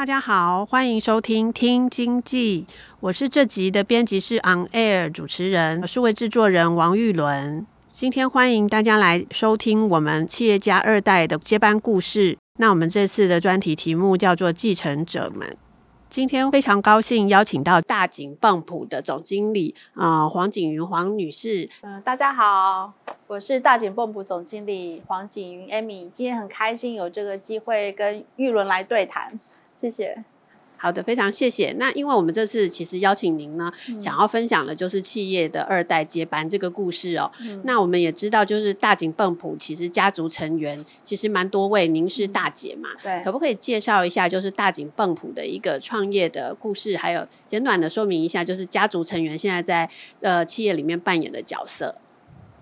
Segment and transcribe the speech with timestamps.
[0.00, 2.64] 大家好，欢迎收听《听经济》，
[3.00, 7.66] 我是这集的编辑室 On Air 主持人，数位制作人王玉伦。
[7.90, 12.38] 今天欢迎大家来收听我们企业家二代的接班故事。
[12.56, 15.54] 那我们这次的专题题目叫做“继承者们”。
[16.08, 21.68] 今天非常高兴邀请到大井泵浦的总经理啊、黄景云黄女士。
[21.82, 22.94] 嗯、大家好，
[23.26, 26.10] 我是大井泵浦总经理黄景云 Amy。
[26.10, 29.38] 今天很开心有这个机会跟玉伦来对谈。
[29.80, 30.22] 谢谢，
[30.76, 31.74] 好的，非常谢谢。
[31.78, 37.30] 那因为我们这次其实邀请您呢，嗯、想要分享的就是企业的二代接班这个故事哦。
[37.40, 42.90] 嗯、那我们也知道，就是大井泵浦其实家族成员其实蛮多位，您是大姐嘛？
[43.02, 51.96] 对、嗯，可不可以介绍一下，就是大井泵浦的一个创业的故事，还有简短的说明一下，就是家族成员现在在呃企业里面扮演的角色？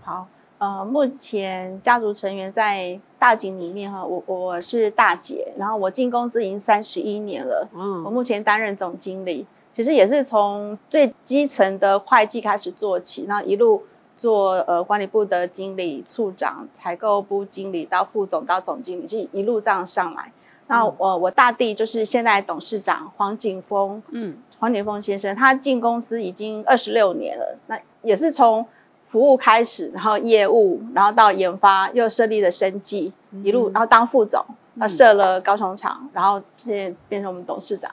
[0.02, 0.28] 好。
[0.58, 7.68] 呃，目前家族成员在大景里面哈，我我是大姐，然后我进公司已经三十一年了。
[7.72, 13.84] 嗯，我目前担任总经理，其实也是从最基层的会计开始做起，然后一路
[14.16, 20.32] 做呃管理部的经理、处长、采购部经理到副总到总经理，就一路这样上来。
[20.66, 28.66] 那我、嗯、我大弟就是现在董事长黄景峰，嗯，黄景峰先生，他进公司已经二十六年了，那也是从。
[29.08, 34.44] 服务开始，然后业务，然后到研发，又设立了生技，嗯、一路，然后当副总，
[34.78, 37.90] 他设了高雄厂，嗯、然后现在变成我们董事长。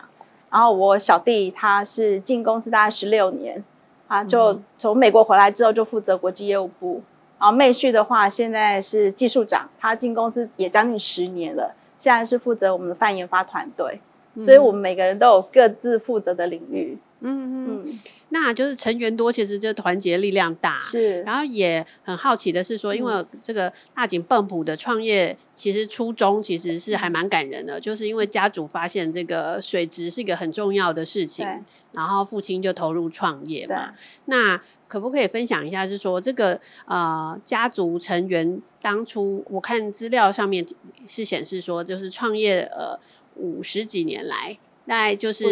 [0.51, 3.63] 然后我小弟他是进公司大概十六年，
[4.09, 7.01] 啊，就从美国回来之后就负责国际业务部。
[7.39, 14.01] 然后妹婿的话现在是技术长，他进公司也将近十年了，现在是负责我们的泛研发团队。
[14.33, 16.97] 嗯、所以我们每个人都有各自负责的领域。
[17.21, 17.83] 嗯嗯。
[17.85, 17.99] 嗯
[18.29, 20.77] 那就是成员多，其实就团结力量大。
[20.77, 31.47] 是，然后也很好奇的是说，因为这个大井泵浦的创业，其实初衷其实是还蛮感人的，就是因为家族发现这个水质是一个很重要的事情，
[31.91, 33.93] 然后父亲就投入创业嘛。
[34.25, 40.65] 那可不可以分享一下，是说这个呃家族成员当初我看资料上面
[41.07, 42.99] 是显示说，就是创业呃
[43.35, 44.57] 五十几年来。
[44.87, 45.47] 大概就是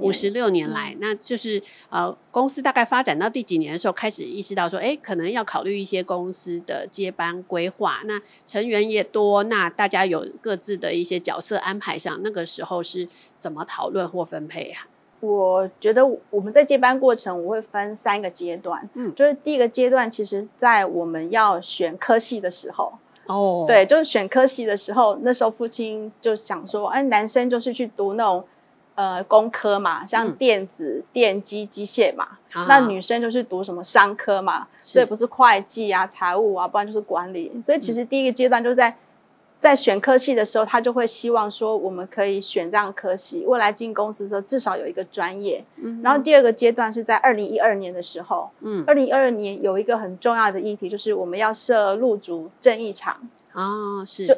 [0.00, 8.00] 五十六年来，嗯、那就是呃，公司大概发展到第几年的时候，开始意识到说，哎，可能要考虑一些公司的接班规划。
[8.04, 13.08] 那成员也多，那大家有各自的一些角色安排上，那个时候是
[13.38, 14.86] 怎么讨论或分配啊？
[15.20, 18.86] 我觉得我们在接班过程，我会分三个阶段。
[18.92, 22.92] 嗯，就是第一个阶段，其实在我们要选科系的时候，
[23.28, 28.44] 哦，对，就是选科系的时候，那时候父亲就想说，哎，男生就是去读那种。
[28.96, 37.50] 呃，工科嘛，像电子、嗯、电机、机械嘛，啊、那女生就是读什么商科嘛，所以不是会计啊、财务啊，不然就是管理。
[37.60, 38.96] 所以其实第一个阶段就是在
[39.58, 45.64] 在选科系的时候，他就会希望说，我们可以选这样科系，未来进公司的时候至少有一个专业。
[45.82, 53.16] 嗯、然后第二个阶段是在二零一二年的时候，嗯，二零一二年有一个很重要的议题，就是我们要设入主正义场
[53.52, 54.24] 啊，是。
[54.24, 54.36] 就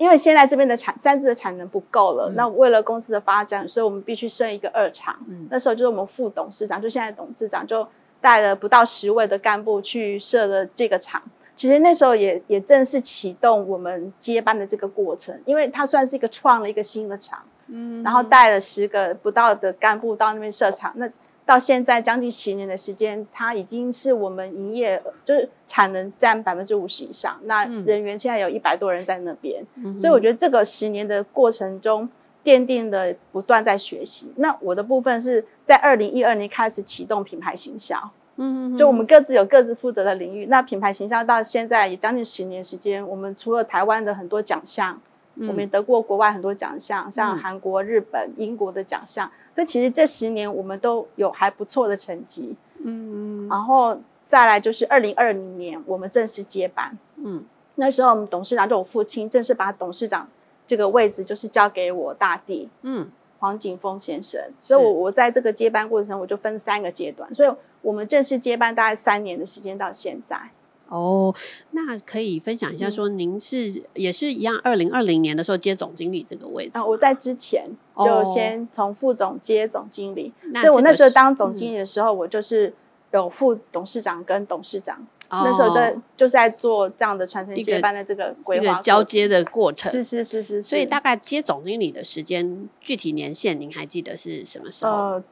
[0.00, 5.14] 因为现在这边的产三自的产能不够了，嗯、那为了公司的发展，所以我们必须设一个二厂。
[5.28, 7.86] 嗯、那时候就是我们副董事长，就现在董事长就
[8.18, 11.22] 带了不到十位的干部去设了这个厂。
[11.54, 20.90] 其实那时候也也正式启动我们接班的这个过程，因为它算是一个创了一个新的厂，嗯，然后带了十个不到的干部到那边设厂。
[20.96, 21.06] 那
[21.50, 27.40] 到现在将近十年的时间，它已经是我们营业就是产能占百分之五十以上。
[27.42, 32.08] 那人员现在有一百多人在那边，嗯、所以我觉得这个十年的过程中，
[32.44, 34.32] 奠定了不断在学习。
[34.36, 37.96] 那我的部分是在二零一二年开始启动品牌行销，
[38.36, 40.46] 嗯哼，就我们各自有各自负责的领域。
[40.46, 45.00] 那品牌行销到现在也将近十年时间，我们除了台湾的很多奖项。
[45.36, 52.56] 我们也得过国外很多奖项，像韩国、日本、英国的奖项，所以其实这十年我们都有还不错的成绩。
[52.84, 57.44] 嗯，然后再来就是二零二零年我们正式接班，嗯，
[57.76, 60.28] 那时候我们董事长就我父亲正式把董事长
[60.66, 67.50] 这个位置就是交给我大弟，嗯，黄景峰先生，所以我我在这个接班过程我就分三个阶段，所以
[67.82, 70.50] 我们正式接班大概三年的时间到现在。
[70.90, 71.32] 哦，
[71.70, 76.76] 那可以分享一下，说您是、嗯、也是一样，二零二零年的时候接总经理这个位置。
[76.76, 77.64] 啊，我在之前
[77.96, 82.74] 就先从副总接总经理，哦、所以我那时候当总经理的时候，嗯、我就是
[83.12, 84.98] 有副董事长跟董事长，
[85.28, 89.88] 哦、那时候在就是在做这样的传承接班的这个规划、这个、交接的过程。
[89.92, 94.90] 是是是是，是，所以大概接总经理的时间具体年限，您还记得是什么时候？
[94.90, 95.24] 呃，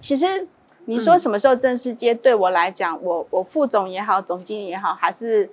[0.00, 0.48] 其实。
[0.86, 2.14] 你说什么时候正式接？
[2.14, 5.48] 对我来讲，我我副总也好，总经理也好，还是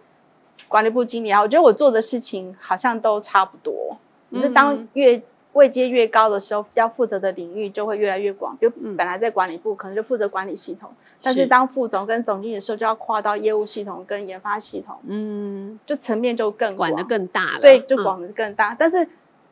[0.67, 3.97] 管理部经理也好，我觉得我做的事情好像都差不多。
[4.29, 5.21] 只是当越
[5.53, 8.57] 位阶越高的时候，要负责的领域就会越来越广。
[8.59, 10.89] 就本来在管理部可能就负责管理系统，
[11.21, 14.97] 但是当副总跟总经理的时候，就要跨到业务系统跟研发系统。
[15.07, 17.59] 嗯，就层面就更广，管得更大了。
[17.61, 19.07] 对，就管得更大，但是。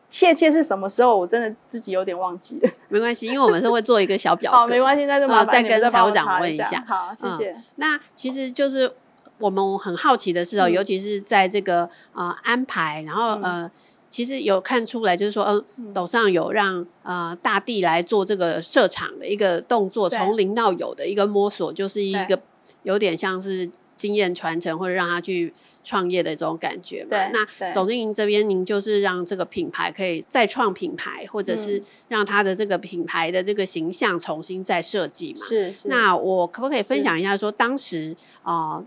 [0.09, 1.17] 确切是什么时候？
[1.17, 2.69] 我真的自己有点忘记了。
[2.89, 4.57] 没关系，因为我们是会做一个小表格。
[4.57, 6.83] 好，没关系，那就麻烦再跟财务长问一下。
[6.87, 7.63] 好，谢谢、嗯。
[7.75, 8.91] 那其实就是
[9.37, 13.69] 我们很好奇的是哦，嗯、尤其是在这个呃安排，然后呃，
[14.09, 22.39] 其实有看出来，就是说，呃、嗯，董事长有让呃大地来做这个设厂的一个动作，从零到有的一个摸索，就是一个
[22.83, 23.69] 有点像是。
[23.99, 25.53] 经验传承或者让他去
[25.83, 27.09] 创业的这种感觉嘛？
[27.09, 35.45] 对，那总经营这边，您就是让这个品牌可以再创品牌，或者是让他的这个品牌的这个形象重新再设计嘛？
[35.45, 35.89] 是是。
[35.89, 38.85] 那我可不可以分享一下说，说当时啊、呃，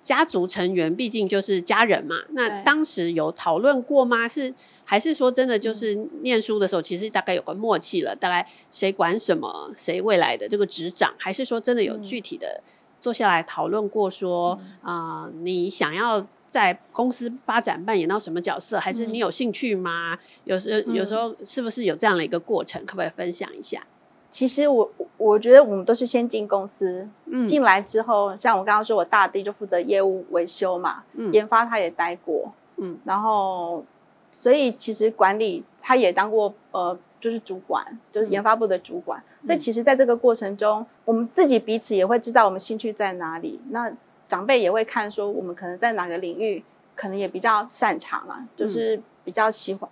[0.00, 4.28] 家族成员毕竟就是家人嘛，那当时有讨论过吗？
[4.28, 4.54] 是
[4.84, 12.62] 还是说真的就是念书的时候，其实大概有个默契了，大概谁管什么，谁未来的这个执掌，还是说真的有具体的？
[13.04, 20.18] 嗯坐下来讨论过，说啊、呃，你想要在公司发展扮演到什么角色，还是你有兴趣吗？
[20.44, 22.82] 有时有时候是不是有这样的一个过程？
[22.86, 23.86] 可不可以分享一下？
[24.30, 33.84] 其实我我觉得我们都是先进公司，嗯，进来之后，像我刚刚说，我大弟就负责业务维修嘛，嗯，研发他也待过，嗯，然后
[34.32, 36.98] 所以其实管理他也当过，呃。
[37.24, 37.82] 就是主管，
[38.12, 39.18] 就是研发部的主管。
[39.40, 43.58] 嗯、所以其实，在这个过程中，我们自己彼此也会知道我们兴趣在哪里。
[43.70, 43.90] 那
[44.28, 46.62] 长辈也会看说，我们可能在哪个领域，
[46.94, 49.88] 可能也比较擅长啊，就是比较喜欢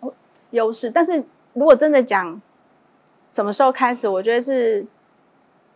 [0.50, 0.90] 优势。
[0.90, 1.24] 但是
[1.54, 2.38] 如果真的讲
[3.30, 4.84] 什么时候开始，我觉得是。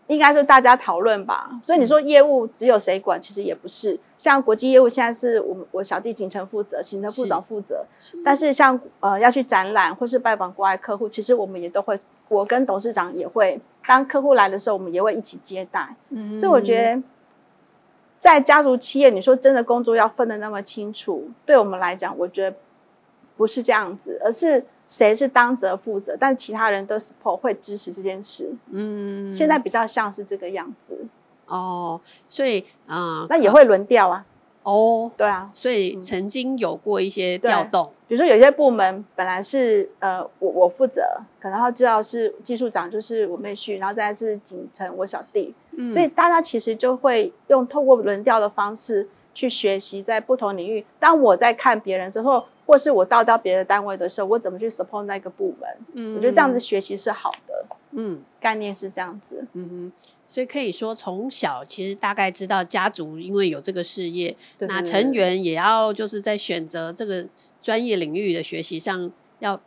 [0.08, 3.99] 应该是大家讨论吧，所以你说业务只有谁管，其实也不是。
[4.17, 7.85] 像国际业务现在是我们我小弟景城负责，景城副总负责。
[7.99, 8.17] 是。
[8.25, 11.99] 但是像呃要去展览或是拜访国外客户，其实我们也都会，
[12.29, 15.97] 我跟董事长也会，当客户来的时候，我们也会一起接待。
[16.11, 16.38] 嗯。
[16.38, 17.03] 所以我觉得，
[18.17, 22.56] 在家族企业，你说真的工作要分得那么清楚，对我们来讲，我觉得
[23.37, 24.64] 不是这样子，而是。
[24.86, 28.54] 谁是当责负责，但其他人都 support 会支持这件事。
[28.70, 31.04] 嗯，现在比较像是这个样子。
[31.46, 34.24] 哦，所以啊，呃、那也会轮调啊。
[34.62, 41.02] 哦，对啊，所以曾经有过一些调动，比如说有些部门本来是呃我我负责，
[41.40, 45.54] 可能他知道是技术长就是我妹婿，然后再来是景城我小弟。
[45.76, 50.86] 嗯，所以大家其实就会用透过轮调的方式去学习在不同领域。
[50.98, 52.44] 当我在看别人的时候。
[52.67, 55.70] 或是我到到别的单位的时候，我怎么去 support 那个部门？
[55.94, 57.65] 嗯，我觉得这样子学习是好的。
[57.93, 59.46] 嗯，概念是这样子。
[59.55, 59.93] 嗯哼，
[60.29, 67.27] 所以可以说从小其实大概知道家族因为有这个事业，对对对，那成员也要就是在选择这个
[67.63, 69.58] 专业领域的学习上，要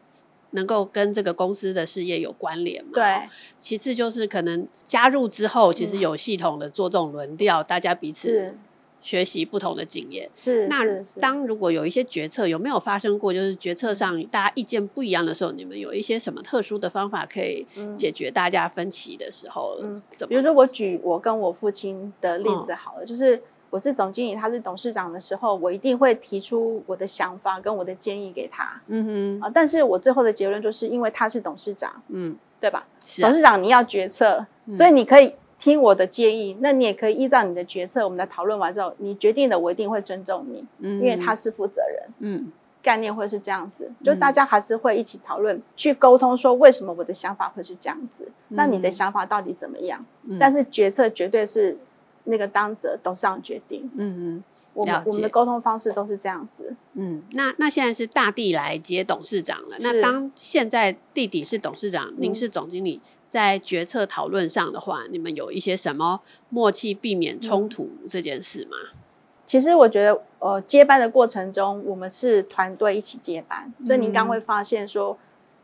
[0.51, 2.91] 能够跟这个公司的事业有关联嘛。
[2.93, 3.27] 对。
[3.57, 8.55] 其次就是可能加入之后，其实有系统的做这种轮调，嗯、大家彼此。
[9.01, 10.83] 学习不同的经验是，那
[11.19, 17.65] 当如果有一些决策有没有发生过，就是决策上大家意见不一样的时候，你们有一些什么特殊的方法可以
[17.97, 19.77] 解决大家分歧的时候？
[19.81, 20.29] 嗯，怎么？
[20.29, 28.81] 比如说我举我跟我父亲的例子好了，嗯、就是我是总经理，他是董事长的时候，我一定会提出我的想法跟我的建议给他。
[28.87, 32.85] 嗯哼啊，但是我最后的结论就是因为他是董事长，嗯，对吧？
[33.05, 35.33] 是啊、董事长你要决策，所以你可以。
[35.59, 42.51] 听我的建议，那你也可以依照你的决策，我们来讨论完之后，你决定的，我一定会尊重你，嗯，因为他是负责人，嗯，
[42.81, 50.03] 概念会是这样子，就大家还是会一起讨论，嗯、去沟通，说为什么我的想法会是这样子，嗯、那你的想法到底怎么样？
[50.23, 51.77] 嗯、但是决策绝对是
[52.23, 53.89] 那个当责董事长决定。
[53.95, 54.43] 嗯嗯。
[54.79, 56.73] 我们我们的沟通方式都是这样子。
[56.93, 59.75] 嗯，那那现在是大弟来接董事长了。
[59.79, 68.77] 那当现在弟弟是董事长，嗯、您是总经理，在决策讨论上的话，你们有一些什么默契，避免冲突这件事吗？
[68.93, 68.97] 嗯、
[69.45, 75.17] 其实我觉得，呃，接班的过程中，我们是团队一起接班，所以您刚会发现说，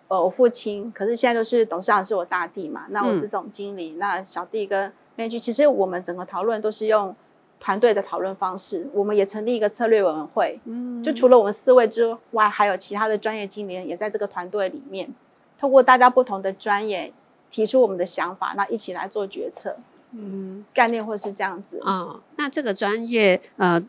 [0.10, 7.15] 呃，我父亲，可是现在就是董事长是我大弟嘛，那我是总经理，嗯、那小弟跟编剧，其实我们整个讨论都是用。
[7.65, 10.60] 团队的讨论方式，我们也成立一个策略委员会。
[10.65, 15.12] 嗯，就除了我们四位之外，还有其他的专业经理人也在这个团队里面。
[15.57, 17.12] 透过大家不同的专业，
[17.50, 19.77] 提出我们的想法，那一起来做决策。
[20.12, 21.81] 嗯，概念会是这样子。
[21.84, 23.84] 嗯，那这个专业呃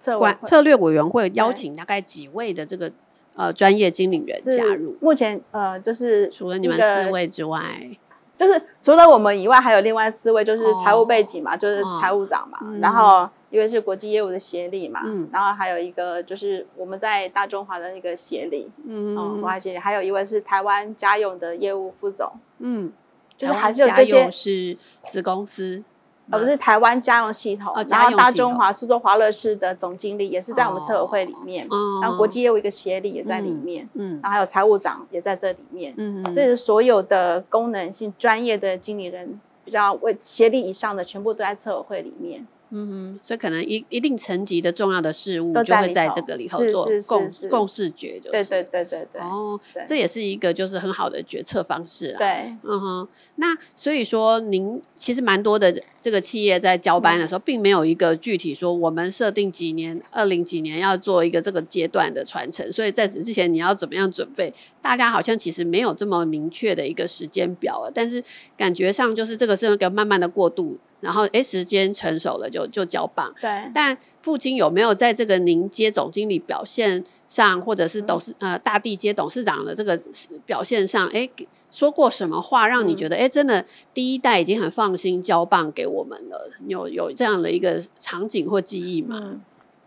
[0.00, 2.90] 策管策略委员会邀请大概几位的这个
[3.36, 4.96] 呃专业经理人加入？
[5.00, 7.88] 目前呃就是除了你们四位之外。
[8.36, 22.92] 就是除了我们以外，还有另外四位，就是财务背景嘛，哦、就是财务长嘛，嗯、然后一位是国际业务的协理嘛，嗯、然后还有一个就是我们在大中华的那个协理，嗯，国外协理，还有一位是台湾家用的业务副总，嗯，
[23.36, 24.76] 就是还是有这些是
[25.08, 25.84] 子公司。
[26.30, 31.66] 而不是台湾家用系统，然后大中华苏州华乐士的总经理也是在我们策委会里面，
[32.00, 42.46] 然后国际业务一个协理也在里面，嗯，然后还有财务长也在这里面，嗯，所以所有的功能性专业的经理人，比较为协理以上的，全部都在策委会里面。
[42.74, 49.20] 嗯哼，所以可能一一定层级的重要的事物就会在这个里头做共共视觉，就是对对对对对。
[49.20, 52.18] 哦，这也是一个就是很好的决策方式啊。
[52.18, 53.08] 对，嗯哼。
[53.36, 64.50] 那所以说，您其实蛮多的这个企业在交班的时候，并没有一个具体说我们设定几年二零几年要做一个这个阶段的传承，所以在此之前你要怎么样准备？
[64.80, 67.90] 大家好像其实没有这么明确的一个时间表啊。
[67.94, 68.22] 但是
[68.56, 70.78] 感觉上就是这个是一个慢慢的过渡。
[71.02, 73.34] 然后，哎，时间成熟了就就交棒。
[73.40, 73.50] 对。
[73.74, 80.00] 但父亲有没有在这个您接总经理表现上，或者是董事、嗯、呃大地接董事长的这个
[80.46, 81.28] 表现上，哎，
[81.72, 86.48] 说过什么话让你觉得，哎、嗯，真的第一代已经很放心交棒给我们了？
[86.68, 89.18] 有有这样的一个场景或记忆吗？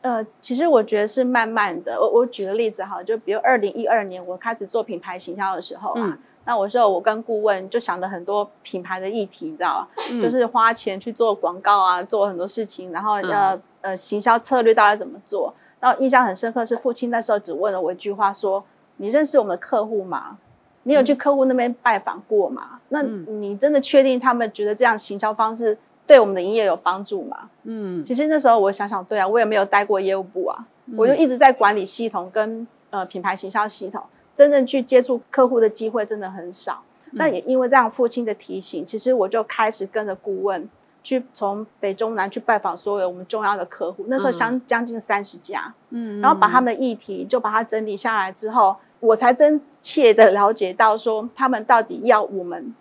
[0.01, 1.97] 嗯、呃，其实我觉得是慢慢的。
[1.99, 6.01] 我我举个例子哈，就比如二零一二年我开始做品牌行销的时候啊。
[6.05, 9.89] 嗯那我说，我跟顾问就想了很多品牌的议题，你知道吧？
[10.11, 15.53] 嗯、就是花钱去做广告啊，做很多事情，然后要、嗯、呃行销策略到底怎么做？
[15.79, 18.63] 然后印象很深刻是父亲那时候只问了我一句话说
[18.97, 20.37] ：“你认识我们的客户吗？
[20.83, 22.63] 你有去客户那边拜访过吗？
[22.73, 23.01] 嗯、那
[23.33, 25.75] 你真的确定他们觉得这样行销方式
[26.05, 34.03] 对我们的营业有帮助吗？”嗯，其实那时候我想想，对啊，我也没有待过业务部啊，嗯、我就一直在管理系统跟呃品牌行销系统。
[34.35, 40.69] 真正去接触客户的机会真的很少，那、嗯、也因为这样父亲的提醒，其实我就开始跟着顾问
[41.01, 52.75] 去从北中南去拜访所有我们重要的客户，那时候相将近三十家，嗯，然后把他们的议题就把它整理下来之后，我才真切的了解到说他们到底要我们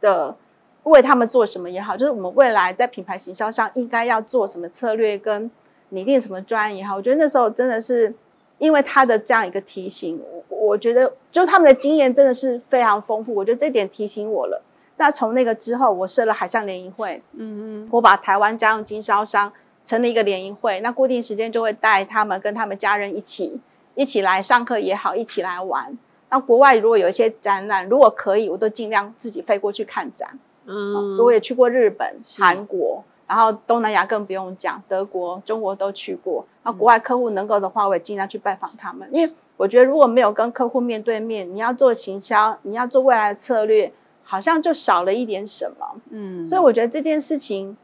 [0.00, 0.36] 的
[0.84, 5.50] 为他们做什么也好，就是我们未来在品牌行销上应该要做什么策略跟
[5.88, 8.14] 拟定什么专案也好，我觉得那时候真的是
[8.58, 10.20] 因为他的这样一个提醒。
[10.48, 13.34] 我觉得，就他们的经验真的是非常丰富。
[13.34, 14.62] 我觉得这点提醒我了。
[14.96, 19.50] 那从那个之后，我设了海上联谊会，嗯嗯，我把台湾家用经销商
[19.82, 23.58] 成立一个联谊会，那固定时间就会带他们跟他们家人一起
[23.94, 25.96] 一起来上课也好，一起来玩。
[26.28, 30.38] 那国外如果有一些展览，如果可以，我都尽量自己飞过去看展。
[30.66, 36.44] 嗯，我也去过日本、韩国，然后东南亚更不用讲，德国、中国都去过。
[36.62, 39.32] 那国外客户能够的话，我也尽量去拜访他们，因为。
[39.60, 46.00] 我觉得如果没有跟客户面对面，你要做行销，你要做未来的策略，好像就少了一点什么。
[46.08, 47.76] 嗯，所以我觉得这件事情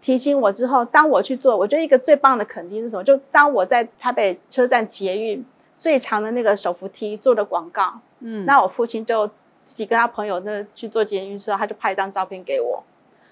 [0.00, 3.04] 提醒我之后，当我去做，我觉得一个最棒的肯定是什么？
[3.04, 5.46] 就当我在台北车站捷运
[5.76, 9.28] 最长的那个手扶梯做的广告，嗯，那我父亲就
[9.62, 12.82] 自己跟他朋友那去做捷运的时候，他就拍一张照片给我，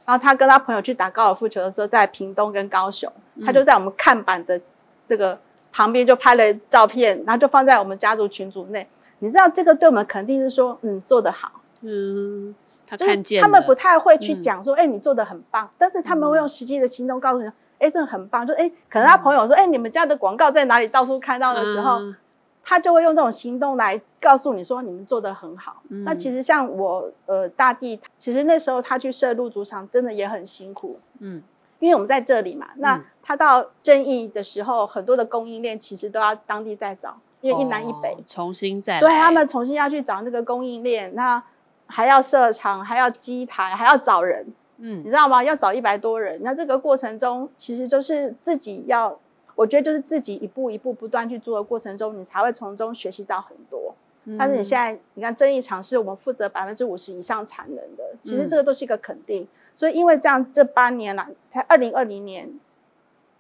[0.07, 3.13] 然后他跟他朋友去打高尔夫球的时候，在屏东跟高雄，
[3.45, 4.61] 他就在我们看板的
[5.09, 5.37] 这个。
[5.79, 8.85] 旁边就拍了照片，然后就放在我们家族群组内。
[9.21, 11.53] 你知道这个对我们肯定是说，嗯，做得好。
[11.83, 12.53] 嗯，
[12.85, 15.71] 他看见他们不太会去讲说，哎、嗯欸，你做的很棒。
[15.79, 17.47] 但是他们会用实际的行动告诉你，
[17.79, 18.45] 哎、嗯，这个很棒。
[18.45, 20.89] 就哎、欸，可能他朋友说，哎、你们家的广告在哪里？
[20.89, 22.17] 到处看到的时候，嗯、
[22.65, 25.81] 他就会用这种行动来告诉你说，你们做的很好。
[25.91, 30.99] 嗯、那其实像我，呃，大弟，其实那时候他去设入主场，真的也很辛苦。
[31.21, 31.41] 嗯。
[31.81, 41.43] 因为我们在这里嘛，那他到正义的时候，嗯、很多的供应链其实都要当地再找，因为一南一北，哦、重新再来对他们重新要去找那个供应链，那
[41.87, 44.47] 还要设厂，还要机台，还要找人，
[44.79, 45.45] 嗯，你知道吗？
[45.45, 49.15] 要找一百多人，那这个过程中其实就是自己要，
[49.55, 53.95] 我觉得就是自己一步一步不断去做的过程中，你才会从中学习到很多。
[54.25, 59.43] 嗯、但是你现在你看，正义厂是我们负责百分之五十以上产能的，其实这个都是一个肯定。
[59.43, 62.51] 嗯、所以因为这样，这八年来，才二零二零年，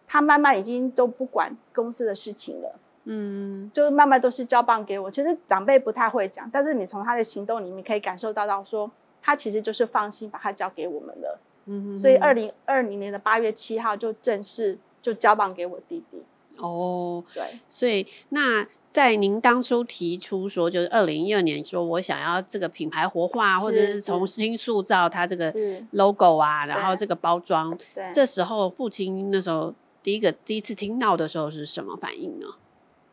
[0.08, 2.74] 他慢慢已经都不管公司的事情了。
[3.10, 5.10] 嗯，就是慢慢都是交棒给我。
[5.10, 8.90] 其实长辈不太会讲，但是你从他的行动里面可以感受到到说，
[9.22, 11.38] 他其实就是放心把他交给我们了。
[11.66, 16.22] 嗯哼，所以二零二零年的八月七号就正式就交棒给我弟弟。
[16.58, 25.52] 哦，对，所以那在您当初提出说，就是二零一二年说我想要这个品牌活化，或者是重新塑造它这个
[25.92, 32.46] logo 啊，然后这个包装，对，这时候父亲那时候第一个第一次听到的时候是什么反应呢？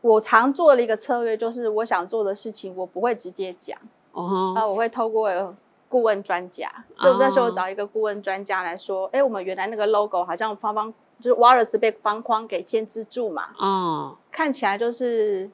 [0.01, 3.75] 我常做了一个策略，就是我想做的事情，我不会直接讲，
[4.11, 4.69] 哦、uh，huh.
[4.69, 5.55] 我会透过
[5.89, 14.17] 顾问专家，所以那时候找一个顾问专家来说，哎、uh huh.，我们原来那个 logo 好像方方就是 Wallace 被方框给限制住嘛，哦、uh，huh.
[14.31, 15.49] 看起来就是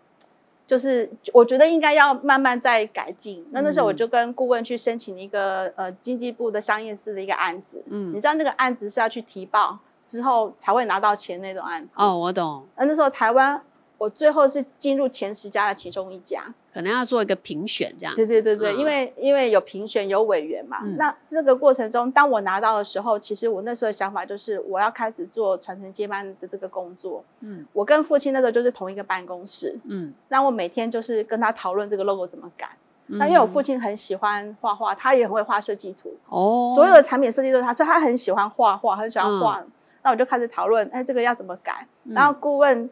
[0.67, 3.45] 就是，我觉得应该要慢慢再改进。
[3.51, 8.13] 那那时候我就跟顾问去申请一个呃经济部的商业司的一个案子，嗯、uh，huh.
[8.15, 12.65] 你知道那个案子是要去提报之后才会拿到钱那种案子，哦，uh, 我懂。
[12.77, 13.62] 那那时候台湾。
[13.98, 16.43] 我最后是进入前十家的其中一家，
[16.74, 18.15] 可能要做一个评选这样。
[18.15, 20.79] 对对对对，嗯、因为因为有评选有委员嘛。
[20.84, 27.24] 嗯、那这个过程中，当我拿到的时候，其实我那时候的想法就是我要开始做传承接班的这个工作。
[27.41, 29.77] 嗯，我跟父亲那时候就是同一个办公室。
[29.84, 32.75] 嗯，那我每天就是跟他讨论这个 logo 怎么改。
[33.05, 36.12] 嗯、那因为我父亲很喜欢画画，他也很会画设计图。
[36.27, 39.63] 哦，所有的产品设计都是他，所以他很喜欢画画，很喜欢画。
[40.01, 41.88] 嗯、那我就开始讨论，哎，这个要怎么改？
[42.05, 42.89] 然后顾问。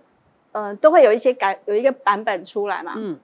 [0.51, 2.94] 嗯、呃，都会有一些改，有一个版本出来嘛。
[2.96, 3.20] 嗯，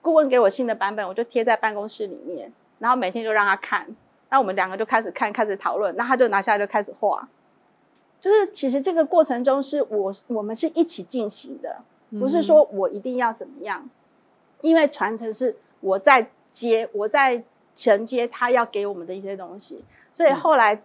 [0.00, 3.86] 顾问给我新的版本，我就贴在办公室里面，然后每天就让他看。
[4.30, 5.94] 那我们两个就开始看，开始讨论。
[5.96, 7.28] 那他就拿下来就开始画。
[8.18, 11.82] 就是其实这个过程中是我我们是一起进行的，
[12.18, 13.90] 不是说我一定要怎么样，嗯、
[14.62, 17.44] 因为传承是我在接，我在
[17.74, 19.84] 承接他要给我们的一些东西。
[20.14, 20.82] 所以后来，嗯、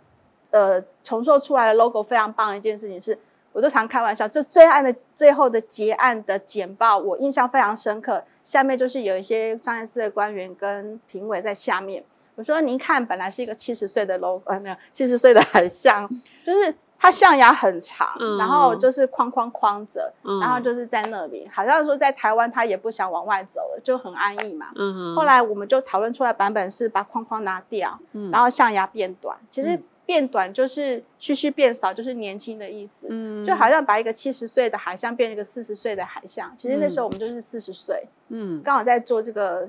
[0.56, 3.18] 呃，重塑出来的 logo 非常棒的一件事情是。
[3.52, 8.22] 我都常开玩笑，就最案的最后的结案的简报，我印象非常深刻。
[8.44, 12.04] 下面就是有一些商业司的官员跟评委在下面。
[12.36, 16.06] 我说：“您看，本来是一个七十岁的 logo，呃，没有七十岁的很像，
[16.44, 24.66] 就是它象牙很长，嗯、然后就是框框框着，嗯、然后就是在那里，好像说在台湾他也不想往外走了，就很安逸嘛。
[24.76, 29.38] 嗯、哼后来我们就讨论出来版本是把框框拿掉，嗯、然后象牙变短。
[29.50, 29.82] 其实。
[30.06, 33.08] 嗯变短就是须须变少，就是年轻的意思。
[33.10, 36.54] 嗯，就好像把一个七十岁的海象变成一个四十岁的海象。
[36.56, 38.08] 其实那时候我们就是四十岁。
[38.30, 39.68] 嗯，刚好在做这个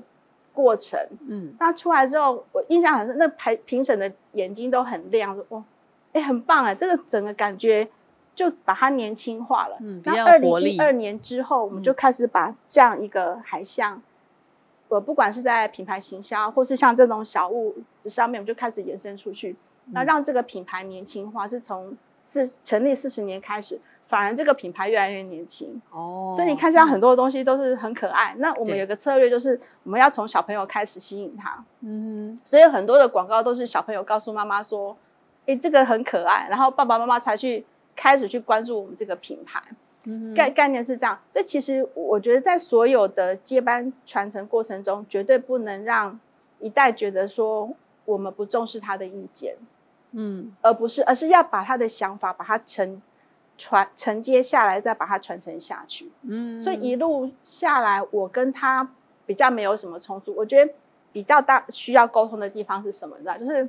[0.53, 0.99] 过程。
[1.27, 5.63] 嗯，那出来之后，我印象很深，那排评审的眼睛都很亮，说：“哇，
[6.13, 6.71] 哎，很棒啊！
[6.73, 7.87] 这个整个感觉
[8.35, 13.99] 就把它年轻化了。”嗯，那二零一二年之后，我们就开始把这样一个海象，
[14.87, 19.55] 我不管是在品牌行销，或是像这种小物上面，我们就开始延伸出去。
[19.91, 26.33] 那让这个品牌年轻化，是从四成立四十年开始，反而这个品牌越来越年轻哦。
[26.35, 28.33] 所以你看，现在很多的东西都是很可爱。
[28.33, 31.63] 嗯、那我们有个策略，就是我们要从小朋友开始吸引他。
[31.81, 34.95] 嗯哼，所以很多的广告都是小朋友告诉妈妈说
[35.45, 39.61] ：“哎，这个很可爱。”然后爸爸妈妈才去开始去关注我们这个品牌。
[40.33, 41.19] 概概念是这样。
[41.33, 46.17] 所以其实我觉得，在所有的接班传承过程中，绝对不能让
[46.59, 47.69] 一代觉得说
[48.05, 49.55] 我们不重视他的意见。
[50.11, 53.01] 嗯，而不是，而是要把他的想法把它承
[53.57, 56.11] 传承接下来，再把它传承下去。
[56.23, 58.89] 嗯，所以一路下来，我跟他
[59.25, 60.33] 比较没有什么冲突。
[60.35, 60.73] 我觉得
[61.11, 63.15] 比较大需要沟通的地方是什么？
[63.17, 63.67] 你知道，就是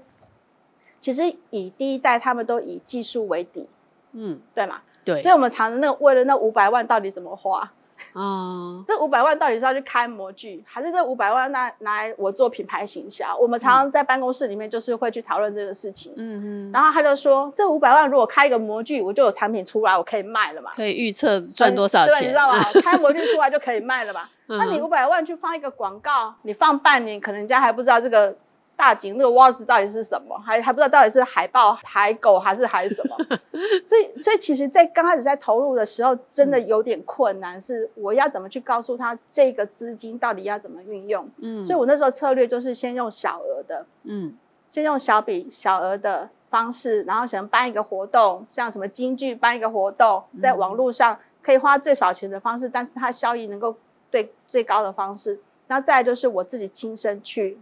[1.01, 3.69] 其实以第一代他们都以技术为底，
[4.13, 4.83] 嗯，对嘛？
[5.05, 7.73] 对，所以我们常常那为了那五百万到底怎么花？
[8.13, 13.37] 哦， 这五百万到底是要去开模具，还是这五百万拿拿来我做品牌行销？
[13.37, 16.13] 我们常常在办公室里面就是会去讨论这个事情。
[16.17, 20.71] 嗯嗯，然后他就说，这五百万如果开一个模具，我就有产品出来，我可以卖了嘛？
[20.75, 22.21] 可以预测赚多少钱？
[22.21, 22.59] 对，你知道吗？
[22.83, 24.23] 开模具出来就可以卖了嘛？
[24.47, 28.37] 那你五百万去放一个广告，你放半年，可能人家还不知道这个。
[28.79, 30.39] 大景那个 Wallace 到底是什么？
[30.39, 33.17] 还还不知道到底是海豹、海狗还是还是什么？
[33.85, 37.61] 所以，所以其实，在刚开始在投入的时候，真的有点困难。
[37.61, 41.29] 是我要怎么去告诉他这个资金到底要怎么运用？
[41.39, 44.33] 嗯，所以我那时候策略就是先用小额的，嗯，
[44.71, 53.75] 先用小笔、小额的方式，然后想办一个活动，像什么京剧办一个活动，在网络上可以花最少钱的方式，但是它效益能够
[54.09, 55.41] 对最高的方式。
[55.67, 57.59] 然后再来就是我自己亲身去。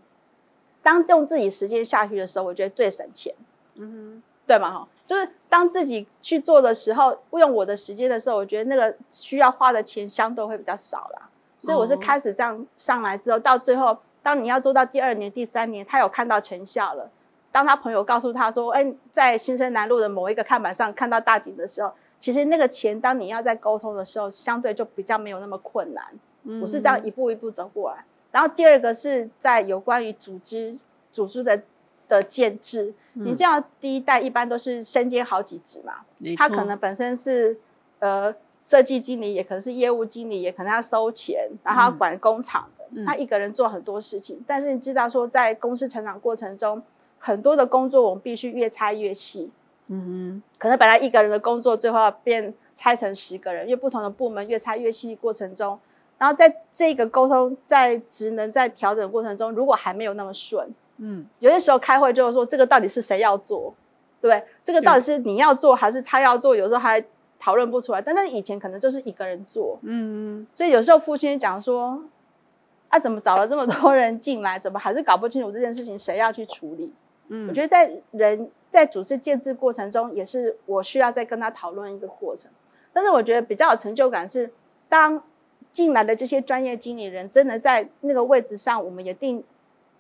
[0.87, 3.35] 当用自己时间下去的时候，我觉得最省钱。
[3.75, 4.71] 嗯哼，对吗？
[4.71, 11.29] 哈，就是当自己去做的时候，用我的时间的时候，我觉得那个需要花的钱相对会比较少啦。
[11.61, 17.11] 所以我是开始这样上来之后，到最后，当你要做到第二年、第三年，他有看到成效了。
[17.51, 26.05] 当他朋友告诉他说：“哎，在新生南路的某一个看板上看到大景的时候，其实那个钱，当你要在沟通的时候，相对就比较没有那么困难。”
[26.63, 28.05] 我是这样一步一步走过来。
[28.37, 30.77] 然后第二个是在有关于组织、
[31.11, 31.63] 组织的
[32.07, 32.93] 的建制。
[33.15, 36.05] 你这样第一代一般都是身兼好几职嘛，
[36.37, 37.59] 他可能本身是
[37.99, 44.45] 呃设计经理，也可能是业务经理，也可能要收钱，然后要管工厂的，他一个人做很多事情。
[44.47, 46.83] 但是你知道说，在公司成长过程中，
[47.19, 49.51] 很多的工作我们必须越拆越细，
[49.87, 55.79] 嗯哼，可能本来一个人的工作，最后要变拆成十个人，因为不同的部门越拆越细过程中，
[56.19, 63.75] 然后在这个沟通、在职能、在调整过程中，如果还没有那么顺，嗯，有些时候开会就是说，这个到底是谁要做，
[64.21, 64.49] 对不对？
[64.65, 66.57] 这个到底是你要做还是他要做？
[66.57, 67.05] 有时候还
[67.39, 68.01] 讨论不出来。
[68.01, 72.03] 但是以前可能就是一个人做，嗯嗯，所以有时候父亲讲说，
[72.89, 76.91] 啊，怎么找了这么多人进来，怎么还是搞不清楚这件事情谁要去处理？
[77.29, 82.51] 嗯，我觉得在人在组织建制过程中，也是我需要再跟他讨论一个过程。
[82.93, 84.51] 但是我觉得比较有成就感是，
[84.89, 85.23] 当
[85.77, 89.45] 进来的这些专业经理人真的在那个位置上，我们也定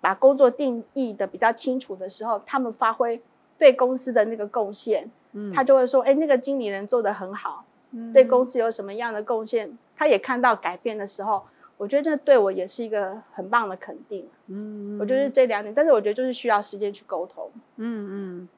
[0.00, 3.20] 把工作定义的比较清楚的时候，他们发挥
[3.58, 11.42] 对公司的那个贡献，嗯，他就会说，哎，那个经理人做得很好，嗯，对公司有什么样的贡献，他也看到改变的时候。
[11.78, 14.26] 我觉得这对我也是一个很棒的肯定。
[14.46, 17.50] 嗯，我觉得这两点，但是我觉得就是需要时间去沟通。
[17.76, 18.48] 嗯嗯。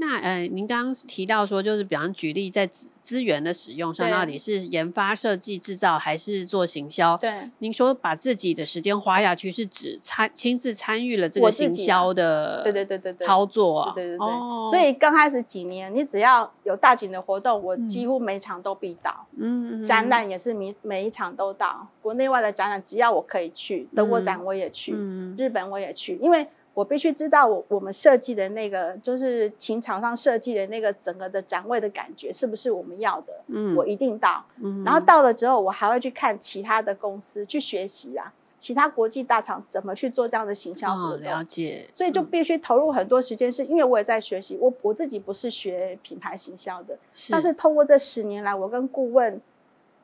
[0.00, 7.16] 那呃，您刚刚提到说，就是比方举例，在资资源的使用上，到底是研发、设计、制造，还是做行销？
[7.16, 14.26] 对，您说把自己的时间花下去，是指参亲自参与了这个行销的，对对对对操作，啊对对对。
[14.70, 19.26] 所以刚开始几年，你只要有大型的活动，我几乎每场都必到。
[19.36, 24.92] 嗯，展览也是每每一场都到，国内外的展览只要我可以去，德国展我也去，
[25.36, 26.46] 日本我也去，因为。
[26.78, 33.32] 我必须知道我我们设计的那个，就是琴场上设计的那个整个的展位的感觉，是不是我们要的？
[33.48, 34.44] 嗯，我一定到。
[34.62, 41.10] 嗯，然后到了之后，我还会去看其他的公司去学习啊，其他国际大厂怎么去做这样的行销活动。
[41.14, 41.88] 哦，了解。
[41.92, 44.56] 所以就必须投入很多时间，是因为我也在学习。
[44.60, 47.32] 我我自己不是学品牌行销的，是。
[47.32, 49.40] 但是通过这十年来，我跟顾问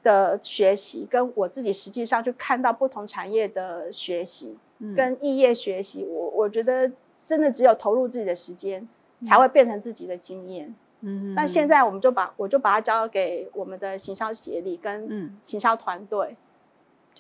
[0.02, 4.56] 的学习，跟我自己实际上去看到不同产业的学习。
[4.94, 6.90] 跟异业学习，我我觉得
[7.24, 8.86] 真的只有投入自己的时间，
[9.22, 10.74] 才会变成自己的经验。
[11.00, 16.36] 嗯，那现在我们就把我就把它交给我们的行销协理跟行销团队，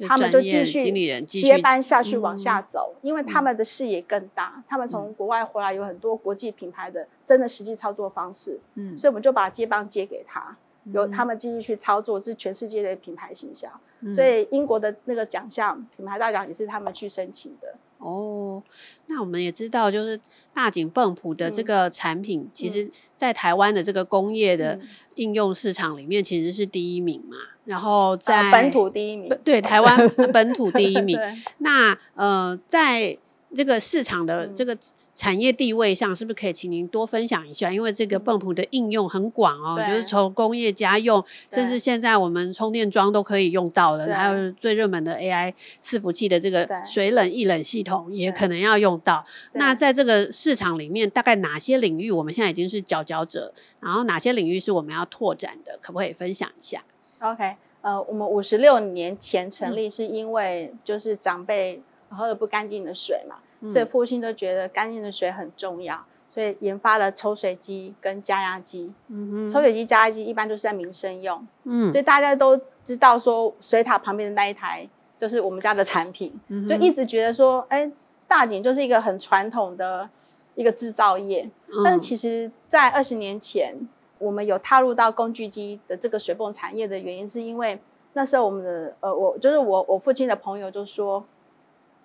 [0.08, 0.90] 他们就继续
[1.22, 8.58] 接班下去往下走，因为他们的视野更大，他们从国外回来有很多国际品牌的真的实际操作方式。
[8.74, 10.56] 嗯，所以我们就把接棒接给他。
[10.92, 17.74] 由他们继续去操作，是全世界的品牌形象，嗯、所以英国的那个奖项品牌大奖也是他们去申请的。
[17.98, 18.62] 哦，
[19.06, 20.20] 那我们也知道，就是
[20.52, 24.78] 大井泵浦的这个产品，嗯、其实在台湾的这个工业的
[25.14, 27.36] 应用市场里面，其实是第一名嘛。
[27.64, 29.96] 然后在、呃、本土第一名，对，台湾
[30.34, 31.18] 本土第一名。
[31.58, 33.16] 那呃，在
[33.54, 34.76] 这个市场的这个。
[35.16, 37.70] 产业地位上，是不是可以请您多分享一下？
[37.70, 49.24] 因为这个泵浦的应用很广哦，对就是从工业家用，甚至现在我们充电桩都可以用到了，对还有最热门的 AI 伺服器的这个水冷、液冷系统也可能要用到。
[49.52, 53.54] 那在这个市场里面，大概哪些领域我们现在已经是佼佼者？
[53.78, 55.78] 然后哪些领域是我们要拓展的？
[55.80, 56.82] 可不可以分享一下
[57.20, 63.36] ？OK，呃，我们五十六年前成立，是因为就是长辈喝了不干净的水嘛。
[63.68, 68.92] 所以父亲都觉得干净的水很重要，所以研发了抽水机跟加压机。
[69.08, 71.46] 嗯哼，抽水机、加压机一般都是在民生用。
[71.64, 74.86] 嗯，所以大家都知道说水塔旁边的那一台
[75.18, 77.90] 就是我们家的产品，嗯、就一直觉得说，哎，
[78.28, 80.08] 大井就是一个很传统的
[80.54, 81.48] 一个制造业。
[81.68, 83.74] 嗯、但是其实，在二十年前，
[84.18, 87.80] 我们有踏入到工具机的这个水泵产业的原因，是因为
[88.12, 91.24] 那时候我们的呃，我就是我我父亲的朋友就说。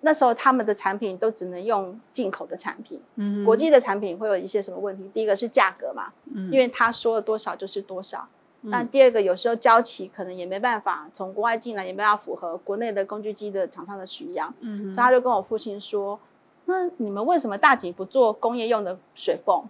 [0.02, 5.08] 那时候他们的产品都只能用进口的产品，嗯哼，国际的产品会有一些什么问题？
[5.12, 8.26] 第一个是价格嘛，嗯，因为他说了多少就是多少。
[8.62, 16.18] 嗯、那第二个有时候交期可能也没办法从国外进来，也没办法符合国内的工具机的厂商的需要，嗯，所以他就跟我父亲说
[16.66, 19.64] ：“那你们为什么大井不做工业用的水泵，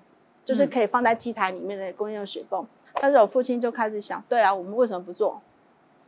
[0.44, 2.66] 就是可以放在机台里面的工业用水泵？”
[3.00, 5.40] 但是我父亲就开始想：“对啊，我们为什么不做？”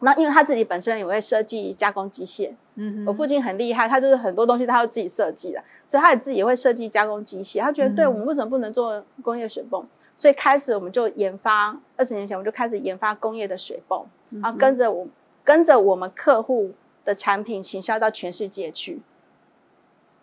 [0.04, 7.60] 那因为他自己本身也会设计加工机械，嗯哼，我父亲很厉害，他就是很多东西他都自己设计的，所以他也自己也会设计加工机械。
[7.60, 9.86] 他觉得，对我们为什么不能做工业水泵？
[10.16, 15.06] 所以开始我们就研发，二十年前我们就开始研发工业的水泵，然后跟着我
[15.44, 16.72] 跟着我们客户
[17.04, 19.00] 的产品行销到全世界去。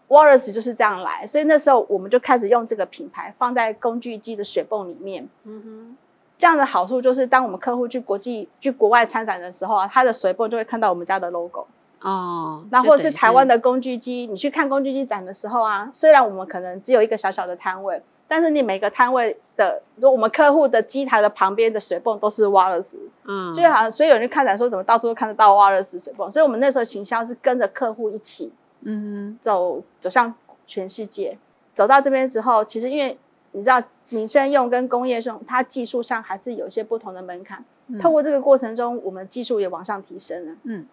[0.10, 5.98] Wallace 就是这样来，所以那时候我们就开始用这个品牌放在工具机的水泵里面，嗯哼。
[6.40, 11.68] 这样的好处就是，当我们客户去国际、去国外参展的时候啊，他的水泵就会看到我们家的 logo
[12.00, 12.64] 哦。
[12.72, 26.32] 那或者是台湾的工具机，你去看工具机展的时候啊，虽然我们可能只有一个小小的摊位，但是你每个摊位的，如我们客户的机台的旁边的水泵都是 Wallace，嗯，就好像所以有人去看展说，怎么到处都看得到 Wallace 水泵？
[26.32, 30.34] 所以我们那时候行销是跟着客户一起，嗯，走走向
[30.66, 31.38] 全世界。
[31.74, 33.20] 走到这边之后，其实因为。
[33.52, 37.64] 你知道民生用跟工业用，它技术上还是有一些不同的门槛。
[37.88, 40.56] 嗯、透过这个过程中，我们技术也往上提升了。
[40.64, 40.88] 嗯，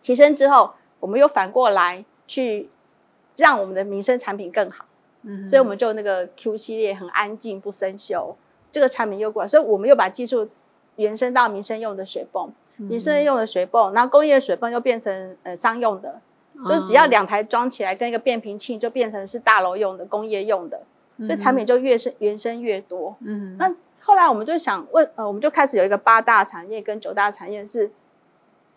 [0.00, 2.68] 提升之后，我们又反过来去
[3.36, 4.84] 让我们的民生产品更好。
[5.22, 8.34] 嗯，所以我们就那个 Q 系列很安静不生锈，
[8.72, 10.48] 这个产品又过来，所以我们又把技术
[10.96, 16.20] 延伸到民生用的水泵，嗯、民生用的水泵，然后工业水泵又变成呃商用的，
[16.54, 20.80] 嗯、就是只要两台装起来跟一个变频器，就变成是大楼用的、工业用的。
[21.26, 23.16] 所以产品就越是延伸越多。
[23.20, 27.90] 嗯，那后来我们就想问，呃，我们就开始有一个八大产业跟九大产业，是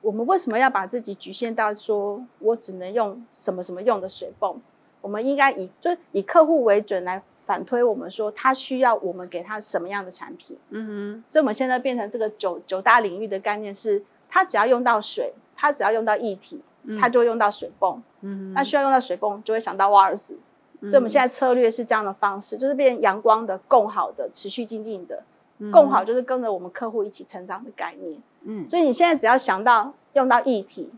[0.01, 4.62] 我们为什么要把自己局限到说我只能用什么什么用的水泵？
[4.99, 10.58] 我们应该以就以客户为准来反推，我们说他需要我们给他什么样的产品？
[10.69, 16.62] 嗯哼，所以我们现在变成这个九九大领域的概念是，他只要用到水，他只要用到液体，
[16.99, 18.01] 他就会用到水泵。
[18.21, 20.38] 嗯哼，那需要用到水泵，就会想到瓦尔斯。
[20.86, 25.24] 所以我们现在策略是这样的方式，就是变阳光的、共好的、持续精进的。
[25.72, 28.22] 共好就是跟着我们客户一起成长的概念。
[28.41, 30.91] 嗯，所以你现在只要想到用到液体，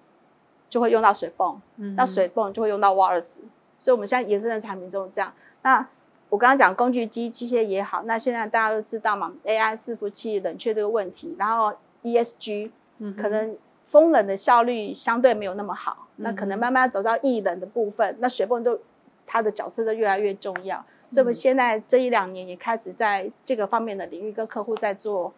[0.70, 1.62] 就会用到水泵。
[1.76, 3.42] 嗯，那水泵就会用到瓦尔斯。
[3.78, 5.32] 所以我们现在延伸的产品都是这样。
[5.62, 5.88] 那
[6.30, 11.72] 我刚刚讲工具机、机械也好，那现在大家都知道嘛，AI 伺服器冷却这个问题，然后
[12.02, 12.72] ESG，
[13.16, 18.80] 可能风冷的效率相对没有那么好，那可能慢慢走到液冷的部分，那水泵都。
[19.26, 25.34] 它的角色就越来越重要，所以我们现在这一两年也开始在这个方面的领域跟客户在做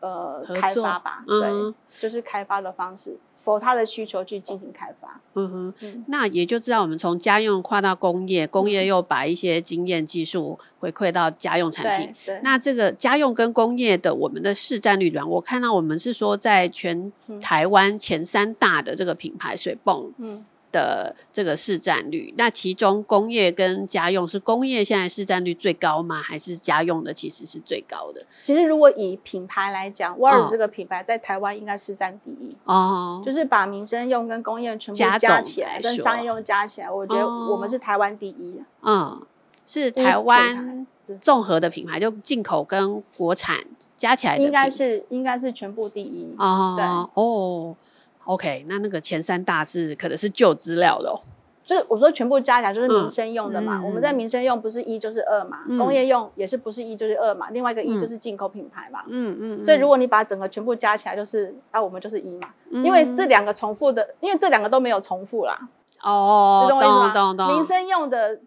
[0.00, 5.20] 呃作开发吧，对，嗯、就是开发的方式，符合他的需求去进行开发。
[5.34, 12.12] 嗯哼，嗯，那也就知道我们从家用跨到工业，工业又把一些经验技术回馈到家用产品。
[12.26, 20.12] 对，对那这个家用跟工业的我们的市占率短，我看到我们是说在全台湾前三大的这个品牌水泵。
[20.18, 20.44] 嗯。
[20.72, 26.20] 的这个市占率，那其中工业跟家用是工业现在市占率最高吗？
[26.20, 28.24] 还是家用的其实是最高的？
[28.42, 38.60] 其实如果以品牌来讲，沃尔这个品牌在台湾应该市占第一哦，就是把民生用跟工业全部加起来，跟商业用加起来，我觉得我们是台湾第一。
[38.82, 39.20] 嗯，
[39.66, 40.86] 是台湾
[41.20, 43.58] 综合的品牌，就进口跟国产
[43.96, 46.74] 加起来的，应该是应该是全部第一哦。
[46.78, 46.84] 对
[47.22, 47.76] 哦。
[48.24, 51.18] OK，那那个前三大是可能是旧资料的哦，
[51.64, 53.78] 就是我说全部加起来就是民生用的嘛。
[53.78, 59.00] 嗯、我们在民生用不是一就是二嘛，嗯、工业用也是不是一就是二嘛，另外一个一就是进口品牌嘛。
[59.08, 59.60] 嗯嗯。
[59.60, 62.48] 嗯，所以如果你把整个全部加起来，就是啊，我们就是一嘛。
[62.70, 65.58] 嗯、因为这两个重复的，因为这两个都没有重复啦。
[66.02, 67.56] 哦，懂懂懂。
[67.56, 68.40] 民生用的。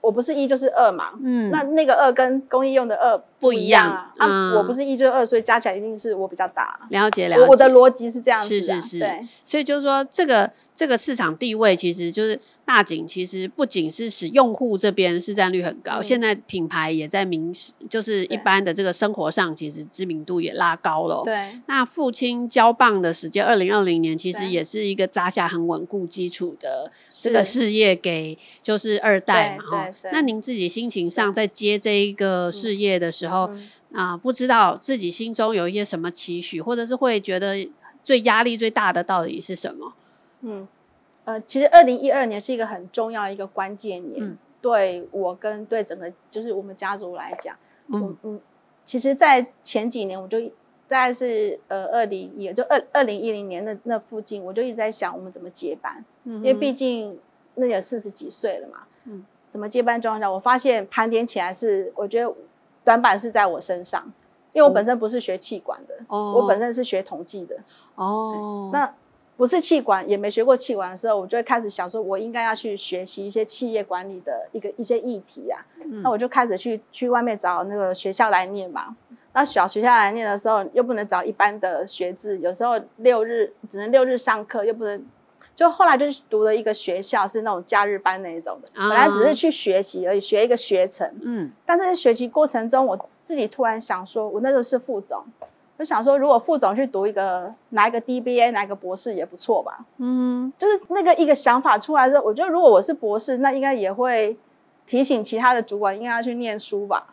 [0.00, 4.26] 我不是一就是二嘛，嗯，那那个二跟工业用的二不一样啊。
[4.26, 6.78] 啊，我不是一就是二，所以加起来一定是我比较大。
[6.90, 9.20] 了解了解，我的逻辑是这样子的，是是是，对。
[9.44, 17.52] 所以就是说，这个这个市场地位其实就是大井，其实不仅是使用户这边市占率很高，现在品牌也在明，
[17.88, 21.22] 就是一般的这个生活上，其实知名度也拉高了。
[21.24, 21.60] 对。
[21.66, 29.88] 那父亲交棒的时间，二零二零年其实也是一个扎下很稳固基础的这个事业，给就是二代嘛。
[30.12, 37.70] 那您自己心情上在接这一个事业的时候啊、嗯嗯呃，不知道自己心中有一些什么期许，或者是会觉得
[38.02, 39.92] 最压力最大的到底是什么？
[40.40, 40.66] 嗯，
[41.24, 47.56] 呃，其实二零一二年是一个很重要的一个关键年，嗯、对我跟对整个就是我们家族来讲，
[47.88, 48.40] 嗯嗯，
[48.84, 50.40] 其实，在前几年我就
[50.86, 57.18] 大概是呃二零也就二二零一零年那那附近，我就一直在想我们怎么接班，嗯、因为毕竟
[57.56, 59.24] 那也四十几岁了嘛，嗯。
[59.50, 62.30] 怎么接班状况下，我发现盘点起来是，我觉得
[62.88, 64.02] 短板是在我身上，
[64.54, 67.54] 因为我本身不是学气管的，哦、我本身是学统计的。
[67.96, 68.90] 哦，那
[69.36, 75.60] 不是气管，也没学过气管的时候，我就会开始想说，我应该要去学习一些企业管理的一个一些议题啊。
[75.84, 78.96] 嗯、那我就开始去去外面找那个学校来念嘛。
[79.34, 85.04] 那小学校来念的时候，又不能找一般的学制，有时候六日只能六日上课，又不能。
[85.58, 88.68] 就后来就是读了一个学校，是那种假日班那一种的。
[88.76, 91.12] 本来只是去学习而已，学一个学程。
[91.20, 91.50] 嗯。
[91.66, 95.24] 但在学习过程中，我自己突然想说，我那时候是副总，
[95.76, 99.84] 就想说，如果副总去读一个拿一个 DBA，拿一个博士也不错吧。
[99.96, 100.52] 嗯。
[100.56, 104.36] 就是那个一个想法出来之后，我觉得如果我是博士，那应该也会
[104.86, 107.04] 提醒其他的主管应该要去念书吧。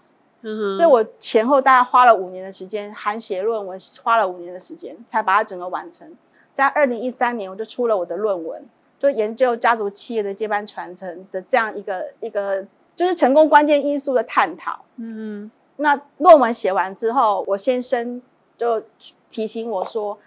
[0.43, 6.07] 所以我前后大概花了五年的时间，含写论文花了五年的时间，才把它整个完成。
[6.55, 8.63] 在二零一三年，我就出了我的论文，
[8.97, 12.65] 就研究家族企业的接班传承的这样一个一个，
[12.95, 14.79] 就是成功关键因素的探讨。
[14.95, 15.51] 嗯嗯。
[15.75, 18.21] 那论文写完之后，我先生
[18.57, 18.81] 就
[19.29, 20.17] 提醒我说，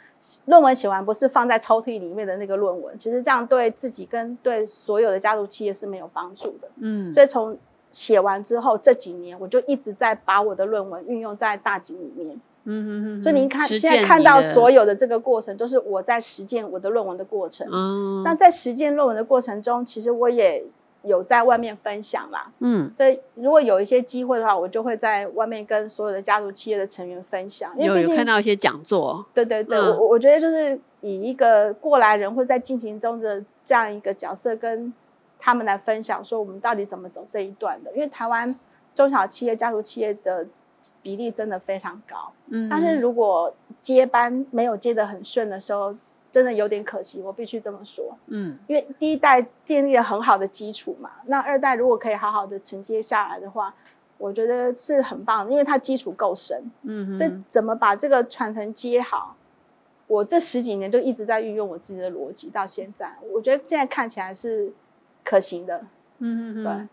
[0.45, 6.69] 论文写完不是放在抽屉里面的那个论文，其实这样对自己跟对所有的家族企业是没有帮助的。
[6.77, 7.15] 嗯。
[7.15, 7.57] 所以从
[7.91, 12.39] 写完之后这几年，我就一直在把我的论文运用在大景里面。
[12.71, 17.67] 嗯哼哼，所以您看，现在看到所有的这个过程，都是我在实践我的论文的过程。
[17.73, 20.63] 嗯，那在实践论文的过程中，其实我也
[21.03, 22.53] 有在外面分享啦。
[22.59, 27.73] 嗯，所以如果有一些机会的话，我就会在外面跟所有的家族企业的成员分享。
[27.79, 29.25] 因为有有看到一些讲座。
[29.33, 34.93] 对对对，嗯、我我觉得就是以一个过来人或在进行中的这样一个角色，跟
[35.39, 37.91] 他们来分享，说我们到底怎么走这一段的。
[37.95, 38.55] 因为台湾
[38.95, 40.47] 中小企业、家族企业的。
[41.03, 45.95] 比例真的非常高，嗯，但是如果接班没有接得很顺的时候，
[46.31, 53.75] 真的有点可惜，我必须这么说，嗯，因为第一代建立了很好的基础嘛，那二代如果可以好好的承接下来的话，
[54.19, 59.37] 我觉得是很棒的，因为它基础够深，嗯，所以怎么把这个传承接好，
[60.07, 64.73] 我这十几年就一直在运用我自己的逻辑，到现在，我觉得现在看起来是
[65.25, 65.79] 可行的，
[66.19, 66.89] 嗯嗯嗯，对。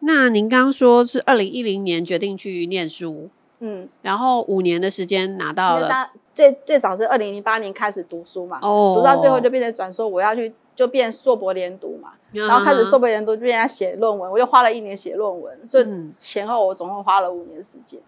[0.00, 3.28] 那您刚刚说是二零一零年决定去念书，
[3.60, 18.00] 嗯，然后五年的时间拿到了，最最早是二零零八年开始读书嘛，哦，读到最后就变成转说我要去就变硕博连读嘛，嗯、然后开始硕博连读就变成写论文，我就花了一年写论文，所以前后我总共花了五年时间。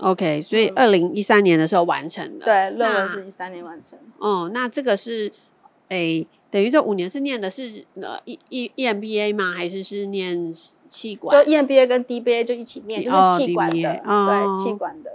[0.00, 3.98] OK，所以二零一三年的时候完成的，对，论文是一三年完成。
[4.18, 5.30] 哦，那这个是
[5.88, 6.26] 诶。
[6.54, 9.52] 等于这五年是念的是呃 E E EMBA 吗？
[9.56, 10.54] 还是是念
[10.86, 11.44] 气管？
[11.44, 15.10] 就 EMBA 跟 DBA 就一起念，就是气管的，哦、对，气管的。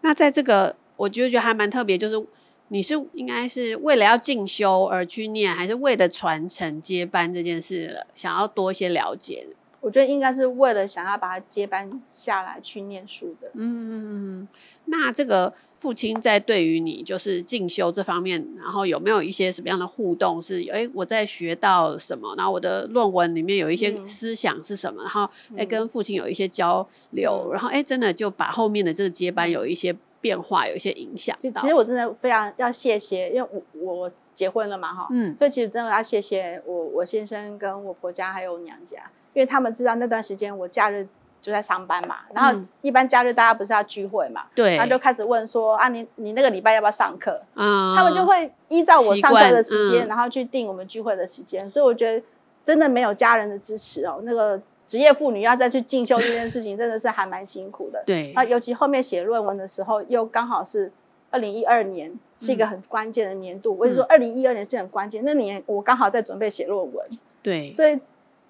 [0.00, 2.26] 那在这个，我就觉得还蛮特别，就是
[2.68, 9.48] 你是应该是为了要进修而去念，还是为了传承接班这件事，想要多一些了解？
[9.80, 13.50] 我觉得应该是为了想要把他接班下来去念书的。
[13.54, 14.46] 嗯，
[14.84, 20.40] 那这个父亲在对于你就是进修这方面，然后有没有一些什么样的互动？
[20.40, 22.34] 是哎，我在学到什么？
[22.36, 25.02] 然后我的论文里面有一些思想是什么？
[25.02, 31.34] 嗯、然后哎，跟父亲有一些交流，嗯、然后哎，真的就把后面的这个接班有一些变化，有一些影响。
[31.40, 39.10] 其实我真的非常要谢谢，因为我我结婚了嘛，哈，嗯，所以其实真的要谢谢我我先生跟我婆家还有娘家。
[39.40, 41.06] 因为他们知道那段时间我假日
[41.40, 47.40] 就在上班嘛，然后一般假日大家不是要聚会嘛，对，然后就开始问说啊，你你那个礼拜要不要上课？
[47.54, 51.66] 嗯，他们就会依照我上课的时间，然后去定我们聚会的时间。
[51.70, 52.22] 所以我觉得
[52.62, 58.02] 真的没有家人的支持哦，那个职业妇女要再去进修这件事情，真的是还蛮辛苦的。
[58.04, 60.92] 对，啊，尤其后面写论文的时候，又刚好是
[61.30, 63.74] 二零一二年，是一个很关键的年度。
[63.80, 67.06] 我就说二零一二年是很关键，那年我刚好在准备写论文。
[67.42, 67.98] 对，所以。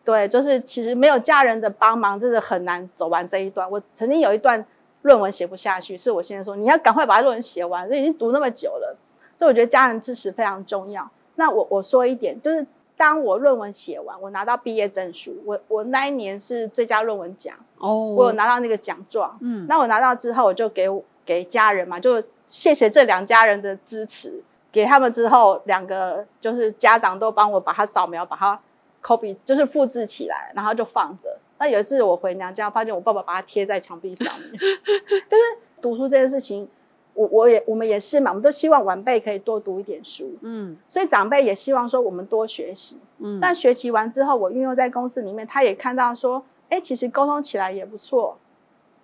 [0.02, 3.70] 对，就是其实没有家人的帮忙，真的很难走完这一段。
[3.70, 4.64] 我曾经有一段
[5.02, 8.96] 论文写不下去，是我先生说你要赶快把论文写完，这已经读那么久了，
[9.36, 11.08] 所以我觉得家人支持非常重要。
[11.36, 19.36] 那我我说一点，就是当我论文写完，我拿到毕业证书，我我那一年是最佳论文奖哦，我有拿到那个奖状。
[19.42, 20.88] 嗯，那我拿到之后，我就给
[21.24, 28.58] 给家人嘛，就谢谢这两家人的支持，给他们之后，两个就是家长都帮我把它扫描，把它。
[29.02, 31.38] Copy 就是复制起来，然后就放着。
[31.58, 34.52] 那有一次我回娘家，发现我爸爸把它贴在墙壁上面。
[34.58, 35.42] 就是
[35.82, 36.66] 读书这件事情，
[37.12, 40.32] 我我也我们也是嘛，我们都希望晚辈可以多读一点书。
[40.40, 42.98] 嗯，所以长辈也希望说我们多学习。
[43.18, 48.38] 嗯，但学习完之后，我运用在公司里面，他也看到说，哎，其实沟通起来也不错，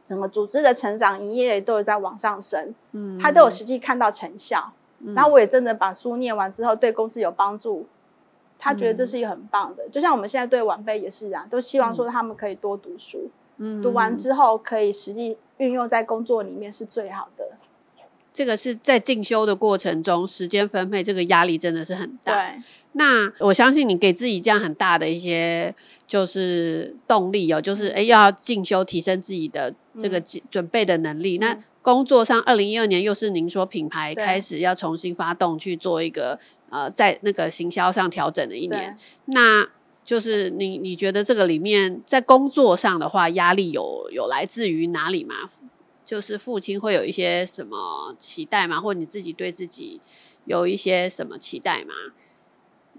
[0.03, 2.75] 整个组织的成长、营业都有在往上升。
[2.93, 4.73] 嗯，他都有实际看到成效。
[5.01, 7.87] 嗯，然后我也真的把书念完之后，对公司有帮助。
[8.59, 17.57] 他觉得这是一个很棒的，嗯、就像我们现在对晚辈也是啊，都希望说他们可以多读书，嗯，读完之后可以实际运用在工作里面是最好的。
[18.33, 22.35] 这个是在进修的过程中，时间分配这个压力真的是很大。
[22.35, 22.63] 对，
[22.99, 25.75] 那我相信你给自己这样很大的一些
[26.07, 30.19] 就是动力哦，就是哎要进修提升自己的这个
[30.51, 31.37] 准备的能力。
[31.37, 36.39] 嗯、那工作上，二零一二年又是您说品牌开始要重新发动去做一个
[36.71, 38.97] 呃在那个行销上调整的一年。
[39.27, 39.69] 那
[40.03, 45.35] 就是你你觉得这个里面在工作上的话，压力有有来自于哪里吗？
[46.03, 48.81] 就是父亲会有一些什么期待吗？
[48.81, 50.01] 或者你自己对自己
[50.47, 51.93] 有一些什么期待吗？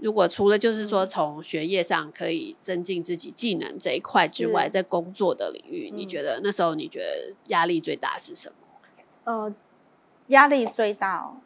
[0.02, 8.56] 如果除了就是说从学业上可以增进自己技能这一块之外，在工作的领域，你觉得那时候你觉得压力最大是什么？
[9.24, 9.54] 呃，
[10.28, 11.38] 压力最大，哦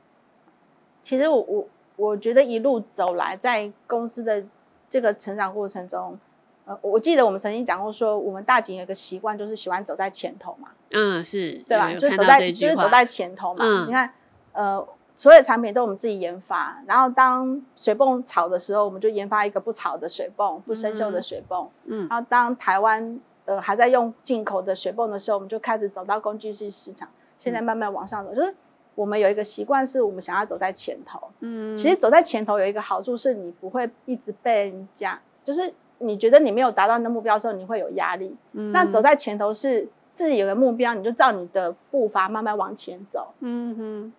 [1.03, 4.43] 其实我我我觉得一路走来，在公司的
[4.87, 6.19] 这个成长过程中。
[6.63, 10.69] 呃，我记得我们曾经讲过，说我们大景有一个习惯，就是喜欢走在前头嘛。
[10.91, 11.91] 嗯，是，对吧？
[11.91, 13.65] 就走在，就是走在前头嘛。
[13.65, 14.13] 嗯，你看，
[14.51, 14.87] 呃，
[15.21, 21.69] 所有产品都我们自己研发，然后当水泵炒的时候，我们就研发一个不吵的水泵，不生锈的水泵。
[21.85, 27.07] 嗯，然后当台湾呃还在用进口的水泵的时候，我们就开始走到工具机市场，
[27.37, 28.51] 现在慢慢往上走，就是
[28.95, 31.21] 我们有一个习惯，是我们想要走在前头。
[31.41, 35.71] 嗯，其实走在前头有一个好处，是你不会一直被人家就是。
[36.03, 38.35] 你觉得你没有达到你的目标的时候，你会有压力。
[38.53, 43.31] 嗯，那走在前头是自己有个目标，你就照你的步伐慢慢往前走。
[43.41, 44.13] 嗯哼，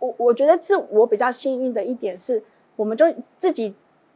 [0.00, 2.42] 我我觉得是我比较幸运的一点是，
[2.74, 3.06] 我们就
[3.38, 3.72] 自己。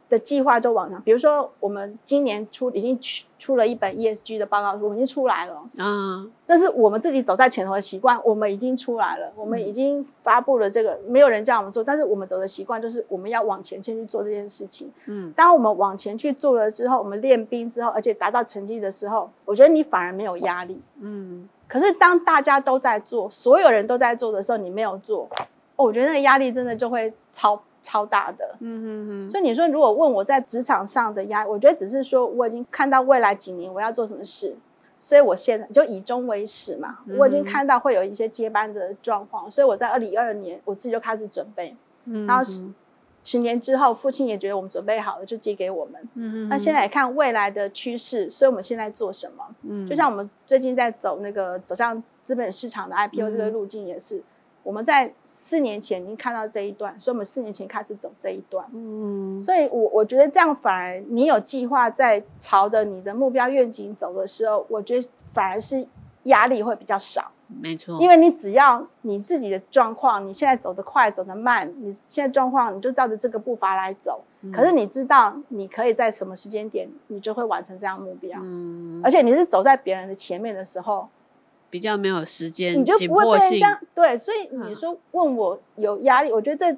[0.07, 5.63] 的计划就往上，比如说我们今年出已经出出了一本 ESG 的报告书，我们已经出来了。
[5.79, 14.91] 嗯，但是我们自己走在前头的习惯，我们已经出来了，我们已经发布了这个，没有人叫我们做，但是我们走的习惯就是我们要往前先去做这件事情。
[15.07, 20.79] 嗯，当我们往前去做了之后，我们练兵之后，而且达到成绩的时候，我觉得你反而没有压力。
[20.99, 25.27] 嗯，可是当大家都在做，所有人都在做的时候，你没有做，
[25.75, 27.61] 哦，我觉得那个压力真的就会超。
[27.87, 29.29] 超大的，嗯哼哼。
[29.29, 34.55] 所以你说，如果问我在职场上的压力，我觉得只是说我已经看到未来几年我要做什么事，
[34.97, 36.97] 所以我现在就以终为始嘛。
[37.05, 41.75] 嗯、我已经看到会有一些接班的状况，所以我在二零二二年我自己就开始准备。
[42.05, 42.67] 嗯，然后十
[43.23, 46.01] 十年之后，父亲也觉得我们准备好了，就接给我们。
[46.15, 46.49] 嗯哼。
[46.49, 49.45] 那现在也看未来的趋势，所以我们现在做什么？
[49.61, 54.17] 嗯，就像我们最近在走那个走向资本市场的 IPO 这个路径也是。
[54.17, 54.23] 嗯
[54.65, 58.65] 我们在四年前已经看到这一段，所以我们四年前开始走这一段。
[58.73, 65.87] 嗯，所以我我觉得这样反而你有计划在朝着你的目标愿景走的时候，我觉得反而是
[66.23, 67.31] 压力会比较少。
[67.61, 74.23] 没错，因为你只要你自己的状况，你现在走得快走得慢，你现在状况你就照着这个步伐来走。
[74.41, 78.39] 嗯，可是你知道你可以在什么时间点，你就会完成这样目标。
[78.41, 81.07] 嗯，而且你是走在别人的前面的时候。
[81.75, 86.77] 比较没有时间，你就不会被人家对，所以你说问我有压力，嗯、我觉得这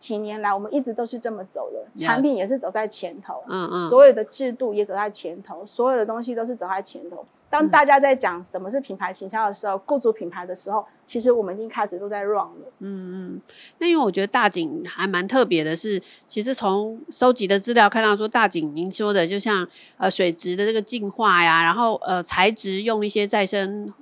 [0.00, 7.24] 几年来我们一直都是这么走的，产品也是走在前头，嗯嗯，所有的制度也走在前头，所有的东西都是走在前头。
[7.48, 12.72] 当大家在讲什么是品牌形象的时候，构筑品牌的时候，其实我们已经开始都在 run 了。
[12.78, 13.40] 嗯嗯，
[13.76, 19.68] 那因为我觉得大景还蛮特别的是，其实从收集的资料看到说，大景您说的就像
[19.98, 23.92] 呃水质的这个净化呀，然后呃材质用一些再生。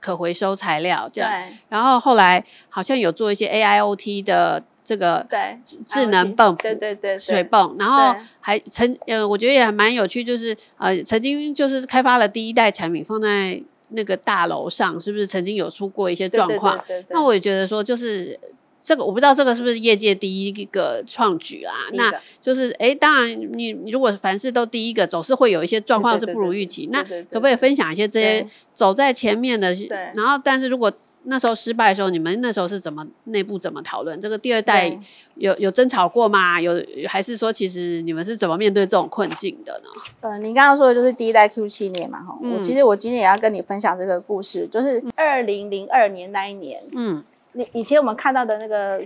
[0.00, 1.56] 可回收材料这样，对。
[1.68, 15.26] 然后后来好像有做一些 AIoT 的这个对智能泵，对对对水泵，然后还曾呃，我觉得也还蛮有趣，就是呃，曾经就是开发了第一代产品放在那个大楼上，是不是？
[15.26, 16.82] 曾经有出过一些状况？
[17.10, 18.38] 那我也觉得说就是。
[18.80, 21.72] 这个我不知道，这个是不是业界第一个创举啦？
[21.94, 26.88] 那就是，哎，当然你，你如果凡事都第一个，总是会有一些状况是不如预期。
[26.92, 29.74] 那可不可以分享一些这些走在前面的？
[29.74, 30.10] 对。
[30.14, 30.92] 然后，但是如果
[31.24, 34.18] 那时候失败的时候，你们那时候是怎么内部怎么讨论？
[34.20, 34.96] 这个第二代
[35.34, 36.60] 有有争吵过吗？
[36.60, 36.72] 有
[37.08, 39.88] 还是说，其实你们是怎么面对这种困境的呢？
[40.20, 42.56] 呃，你刚刚说的就是第一代 Q 系列嘛，哈、嗯。
[42.56, 47.24] 我其实我今天也要跟你分享这个故事，就是二零零二年那一年，嗯。
[47.72, 49.00] 以前我们看到的那个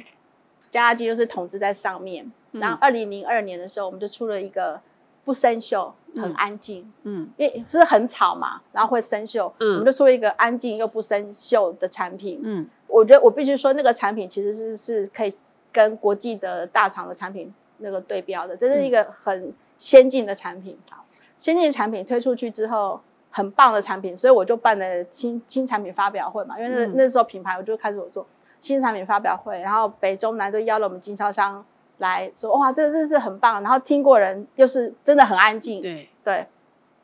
[0.70, 4.80] 加压机就是桶子在上面，嗯、然后二零零二年的时候，我们就出了一个
[5.24, 15.32] 不生锈、很安静，嗯，因为是很吵嘛，然后会生锈，嗯，我们就出了一个安静又不生锈的产品，嗯，我觉得我必须说那个产品其实是是可以
[15.70, 21.04] 跟国际的大厂的产品那个对标的，这是一个很先进的产品，好，
[21.38, 23.00] 先进的产品推出去之后。
[23.34, 28.26] 很棒的产品，所以我就办了新新产品发表会嘛，因为那、嗯、那时候品牌我就开始我做
[28.62, 31.62] 新产品发表会，然后北中南都邀了我们经销商
[31.98, 36.46] 来说，哇，这个真是很棒，然后听过人又是真的很安静，对对，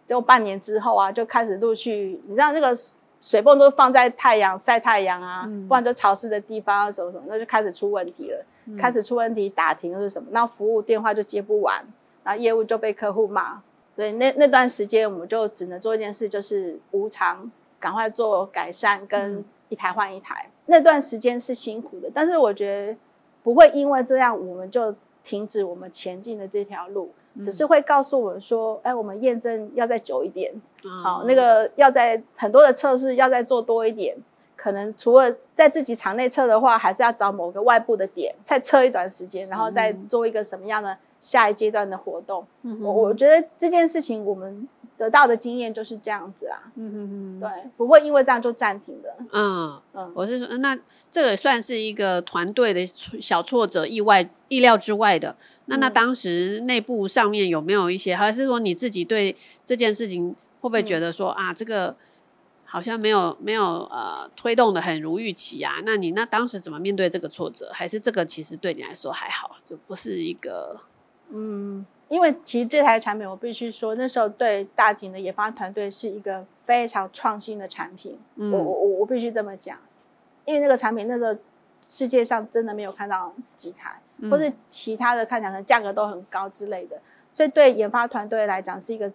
[0.06, 2.74] 就半年之后啊，就开始陆续，你知道那个
[3.20, 8.44] 水泵都放在太阳晒太阳啊，不然就潮湿的地方啊，什么什么，那就开始出问题了。
[8.78, 10.28] 开始出问题，打停是什么？
[10.30, 11.82] 那服务电话就接不完，
[12.22, 13.62] 然后业务就被客户骂。
[13.94, 17.50] 所以那那段时间，我们就只能做一件事，就是无偿
[17.80, 20.50] 赶快做改善，跟一台换一台。
[20.66, 22.96] 那段时间是辛苦的，但是我觉得
[23.42, 27.10] 不会因为这样我们就停止我们前进的这条路，
[27.42, 30.52] 只是会告诉我们说，哎，我们验证要再久一点，
[31.02, 34.16] 好，那个要在很多的测试要再做多一点。
[34.56, 42.44] 可能除了在自己场内测的话，还是要找某个外部的点再测一段时间，然后再做一个什么样的下一阶段的活动。
[42.62, 44.66] 嗯、我我觉得这件事情我们
[44.98, 46.58] 得到的经验就是这样子啊。
[46.74, 49.16] 嗯嗯嗯，对，不会因为这样就暂停的。
[49.32, 50.78] 嗯嗯，我是说，那
[51.10, 55.34] 这个算是一个团队的小挫折，意外意料之外的。
[55.66, 59.34] 那那当时内部上面有没有一些，还是说你自己对
[59.64, 61.96] 这件事情会不会觉得说、嗯、啊这个？
[62.70, 67.70] 好像没有没有呃推动的很如预期啊，那你那当时怎么面对这个挫折？
[67.72, 70.78] 还是这个其实对你来说还好，就不是一个
[71.30, 79.76] 嗯，因为其实这台产品我必须说，那时候对大景的研发团队是一个非常创新的产品，嗯、我我我必须这么讲，
[80.44, 81.34] 因为那个产品那时候
[81.86, 87.00] 世界上真的没有看到几台，嗯、或是其他的看起来可能价格都很高之类的，
[87.32, 89.12] 所以对研发团队来讲是一个。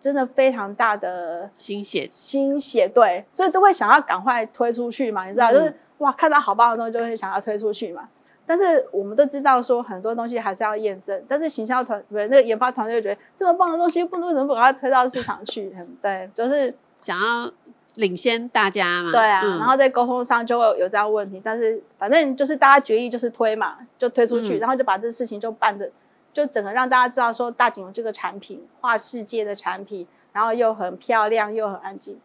[0.00, 8.08] 真的非常大的心血，心血对，所以都会想要赶快推出去嘛，你知道，嗯、就是哇，看到好棒的东西就会想要推出去嘛。
[8.48, 15.70] 但是我们都知道说很多东西还是要验证，但是行销团不是那个研发团队就觉得这么棒的东西不能怎么把它推到市场去？
[16.00, 17.52] 对，就是想要
[17.96, 19.12] 领先大家嘛。
[19.12, 25.90] 对啊，嗯、然后在沟通上就会有这样问题，但是反正就是大家决议就是推嘛，就推出去，嗯、然后就把这事情就办的。
[26.30, 32.20] 就整个让大家知道说，大景有这个产品，跨世界的产品，然后又很漂亮，又很安静。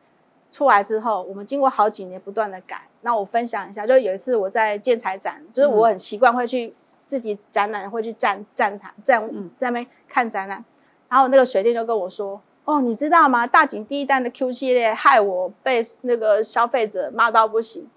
[0.51, 2.83] 出来之后，我们经过好几年不断的改。
[3.03, 6.73] 那我分享一下，就有一次我在建材展，就是我很习惯会去
[7.05, 10.63] 自己展览，会去站站台站在那边看展览。
[11.09, 13.45] 然后那个水电就跟我说：“哦，你知道吗？
[13.45, 17.87] 大景第一代的 Q 系列害我被那个消费者骂到不行。”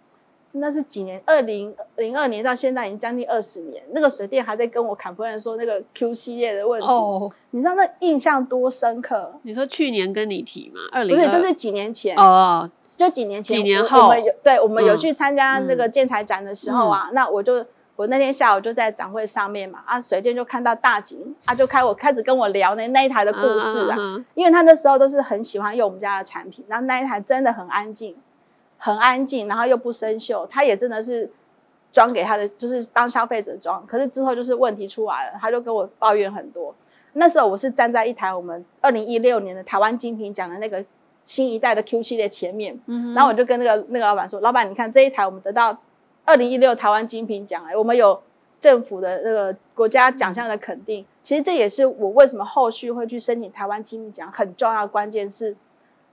[0.58, 1.22] 那是几年？
[1.26, 3.82] 二零零二年到现在已经将近二十年。
[3.90, 6.86] 那个水电还在跟我砍夫人说那个 Q 系列的问题。
[6.86, 9.34] 哦，你知道那印象多深刻？
[9.42, 10.80] 你说去年跟你提吗？
[10.92, 13.58] 二零不是，就是几年前哦，就几年前。
[13.58, 17.64] 几年后，我们有对，我们有去参加那个建材展的时候啊，嗯、那我就
[17.96, 28.16] 我那天下午就在展会上面嘛，啊，随便就看到大景，啊，就开我开始跟我聊那那一台的故事啊，嗯嗯、因为他那时候都是很喜欢用我们家的产品，然后那一台真的很安静。
[28.78, 31.28] 很安静，然后又不生锈，他也真的是
[31.90, 33.82] 装给他的，就是当消费者装。
[33.86, 36.74] 可是之后就是问题出来了，他就跟我抱怨很多。
[37.14, 40.84] 那时候我是站在一台我们二零一六年的台湾精品奖的那个
[41.26, 42.80] 新一代的 Q 系列前面，
[43.14, 45.76] 然后我就跟那个那个老板说：“老板，你看这一台我们得到
[46.24, 48.22] 二零一六台湾精品奖，哎，我们有
[48.58, 51.02] 政府的那个国家奖项的肯定。
[51.02, 55.54] 嗯、其实这也是我为什么后续会去申请台湾精品奖很重要的关键，是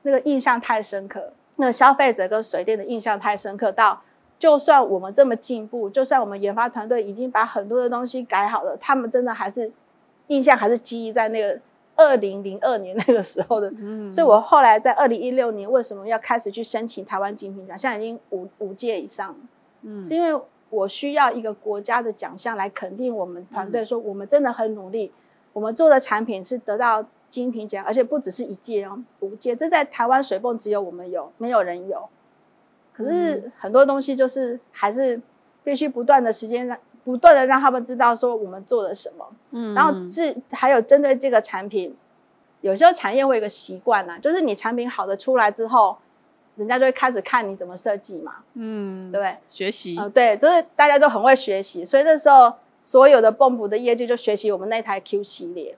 [0.01, 4.01] 那个印象太深刻。”那消费者跟水电的印象太深刻，到
[4.39, 9.71] 就算我们这么进步，就算我们研发团队已经把很多的东西改好了，他们真的还是
[10.27, 11.59] 印象还是记忆在那个
[12.03, 13.71] 二零零二年那个时候的。
[13.79, 17.77] 嗯，所以我后来在二零一六年为什么要开始去申请台湾精品奖？
[17.77, 19.35] 现在已经五五届以上，
[19.81, 25.11] 嗯，是因为我需要一个国家的奖项来肯定我们团队，说我们真的很努力，
[25.53, 27.05] 我们做的产品是得到。
[27.33, 29.55] 精品奖，而且不只是一届哦，五届。
[29.55, 32.07] 这在台湾水泵只有我们有，没有人有。
[32.93, 35.19] 可是很多东西就是还是
[35.63, 39.25] 必须不断的时间让不断的让他们知道说我们做了什么。
[39.51, 41.95] 嗯，然后是还有针对这个产品，
[42.61, 45.97] 有时候产业会有一个习惯啊，就是你产品好的出来之后，
[46.55, 48.35] 人家就会开始看你怎么设计嘛。
[48.53, 49.37] 嗯，对不对？
[49.49, 49.97] 学习。
[49.97, 55.75] 呃，对，就是大家都很会学习，所以那时候所有的泵浦的业界就学习我们那台 Q 系列。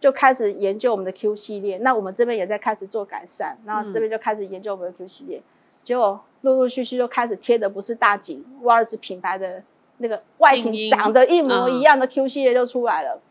[0.00, 5.42] 就开始研究我们的 Q 系列，那我们这边也在开始做改善，然后这边就开始研究我们的 Q 系列，嗯、
[5.82, 9.60] 结果陆陆续续就开始贴的不是大景沃尔兹品牌的
[9.98, 13.22] 那个外形长得一模一样的 Q 系列就出来了，嗯、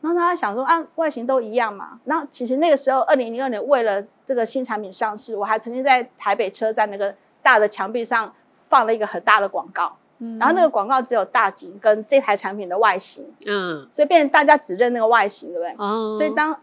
[0.00, 9.96] 然后大家想说啊，外形都一样嘛，那其实那个时候二零零二年为了这个新产品上市，我还曾经在台北车站那个大的墙壁上放了一个很大的广告。
[10.38, 15.74] 然后那个广告只有大景跟这台产品的外形，嗯，所以变成大家只认那个外形，对不对？
[15.76, 16.58] 哦，所以当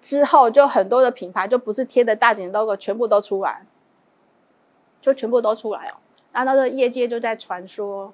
[0.00, 3.64] 之后就很多的品牌就不是贴的大景 logo，全部都出来，
[5.00, 5.94] 就全部都出来哦。
[6.32, 8.12] 然后那个业界就在传说，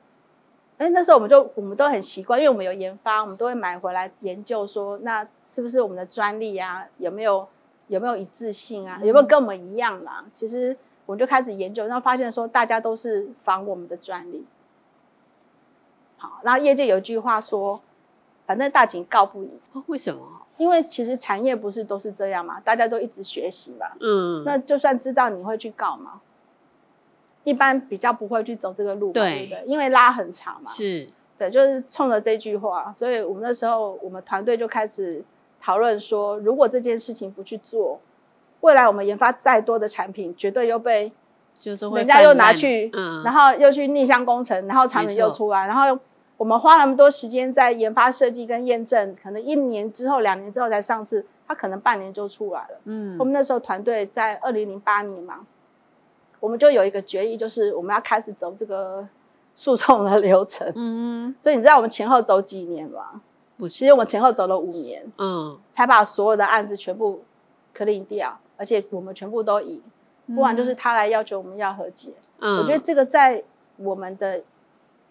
[0.82, 6.84] 哎，那时候我们就我们都很习惯，因为我们有研发，我们都会买回来研究说，那是不是我们的专利啊？
[6.98, 7.46] 有没有
[7.86, 8.98] 有没有一致性啊？
[9.04, 10.24] 有没有跟我们一样啦？
[10.34, 10.76] 其实
[11.06, 14.44] 我们就开始研究，然后发现说大家都是仿我们的专利。
[16.16, 17.80] 好，然后业界有一句话说，
[18.44, 19.60] 反正大景告不赢。
[19.74, 20.20] 哦，为什么？
[20.56, 23.86] 因为其实产业不是都是这样嘛，大家都一直学习嘛。
[24.00, 24.42] 嗯。
[24.44, 26.20] 那就算知道你会去告嘛，
[27.44, 29.64] 一般比较不会去走这个路，对，对不对？
[29.66, 30.70] 因为拉很长嘛。
[30.70, 31.08] 是。
[31.38, 35.24] 对，就是冲着这句话，所以我们那时候我们团队就开始
[35.60, 37.98] 讨论说，如果这件事情不去做，
[38.60, 41.10] 未来我们研发再多的产品，绝对又被
[41.58, 45.98] 就是人家又拿去，嗯，然后又去逆向工程，然后产品又出来，然后
[46.36, 52.80] 我们花那么多时间在研发、设计跟验证，可能一年之后、两年之后才上市，它可能半年就出来了。
[52.84, 55.40] 嗯，我们那时候团队在二零零八年嘛，
[56.42, 59.08] 我们就有一个决议，就是我们要开始走这个。
[59.54, 63.20] 诉讼的流程，嗯，所以你知道我们前后走几年吗？
[63.58, 67.20] 不是，其实我们前后走了五年，嗯，才把所有的案子全部
[67.76, 69.82] clean 掉，而且我们全部都赢，
[70.34, 72.14] 不然就是他来要求我们要和解。
[72.38, 73.44] 嗯，我觉得这个在
[73.76, 74.42] 我们的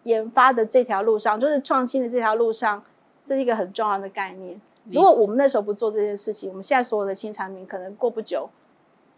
[0.06, 2.84] 研发的这条路上，就是创新的这条路上，
[3.24, 4.60] 这是一个很重要的概念。
[4.86, 8.50] 如果我们那时候不做这件事情，我们现在所有的新产品可能过不久，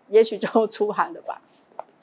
[0.10, 1.42] 也许就出海了吧。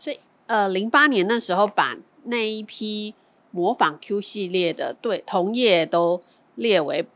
[0.00, 1.96] 所以，呃，零八年那时候把。
[2.24, 3.14] 那一批
[3.50, 6.20] 模仿 Q 系列的，对同业都
[6.54, 7.06] 列为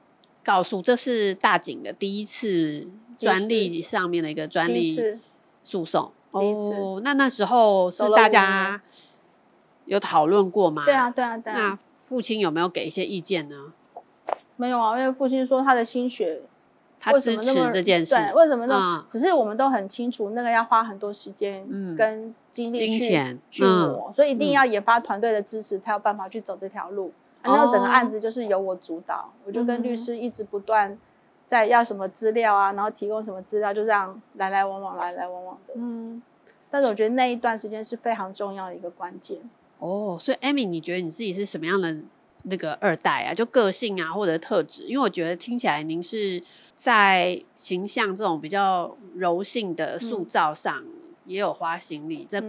[0.42, 4.98] 告诉，这是大井的第一次专利上面的一个专利
[5.62, 6.10] 诉讼。
[6.30, 8.82] 哦，那那时候是大家
[9.84, 10.86] 有讨论过吗？
[10.86, 11.56] 对啊，对啊，对啊。
[11.58, 13.74] 那父亲有没有给一些意见呢？
[14.56, 16.40] 没有啊，因为父亲说他的心血。
[17.04, 18.74] 他支持这件事，对，为什么呢？
[18.74, 21.62] 嗯、只是我们都很清楚，那个要花很多时间
[21.98, 27.12] 跟精力去、嗯、去磨，所以一定要研发团队的支持，才有办法去走这条路。
[27.42, 30.98] 然、嗯、后整个案子就是由我主导，哦、我就跟律师一直不断
[31.46, 35.74] 在要什么资料啊，然后提供什么资料，就这样来来往往，来来往往的。
[35.76, 36.22] 嗯，
[36.70, 39.38] 但是我觉得那一段时间是非常重要的一个关键。
[39.78, 41.94] 哦，所以艾米你觉得你自己是什么样的？
[42.44, 46.42] 那个二代啊，就个性啊，或者特质，因为我觉得听起来您是
[46.74, 50.88] 在形象这种比较柔性的塑造上、嗯、
[51.26, 52.42] 也有花心力，在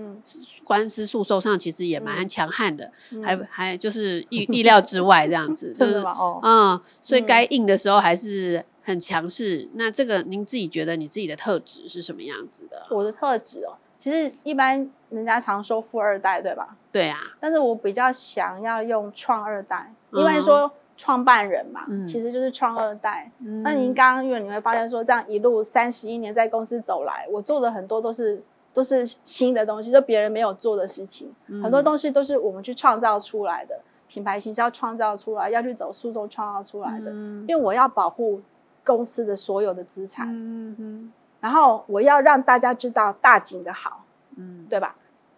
[0.64, 9.70] 官司诉讼上其实也蛮强悍的，嗯、还还就是意意料之外这样子， 就是哦，嗯，所以该硬的时候还是很强势。
[9.76, 12.86] 那这个您自己觉得你自己的特质是什么样子的？
[12.92, 13.78] 我的特质哦。
[13.98, 16.76] 其实一般人家常说富二代，对吧？
[16.92, 17.18] 对啊。
[17.40, 23.32] 但是我比较想要用创二代，因为说创办人嘛，嗯、其实就是创二代。
[23.40, 28.42] 嗯、那您刚刚因为你会发现说，这样一路三十一年在公司走来，我做的很多都是
[28.74, 37.12] 都是新的东西，就别人没有做的事情，嗯、很多东西都是我们去创造出来的，品牌形象创造出来，要去走诉讼创造出来的。
[37.12, 38.42] 嗯、因为我要保护
[38.84, 40.28] 公司的所有的资产。
[40.30, 44.04] 嗯嗯然后我要让大家知道大景的好，
[44.36, 44.96] 嗯，对吧？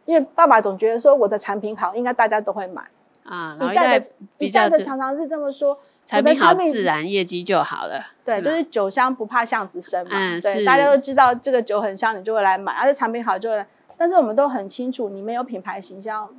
[0.08, 2.82] 因为爸爸总觉得说我的产品好，应该大家都会买
[3.24, 3.58] 啊。
[3.62, 4.06] 一代的
[4.38, 8.02] 一代的常常是这么说，产品好自然业绩就好了。
[8.24, 10.14] 对，就是酒香不怕巷子深嘛。
[10.14, 13.68] 嗯，对，大家都知道这个酒很香，你就会来买，而且产品好就会来。
[13.98, 16.30] 但是我们都很清楚，你没有品牌形象，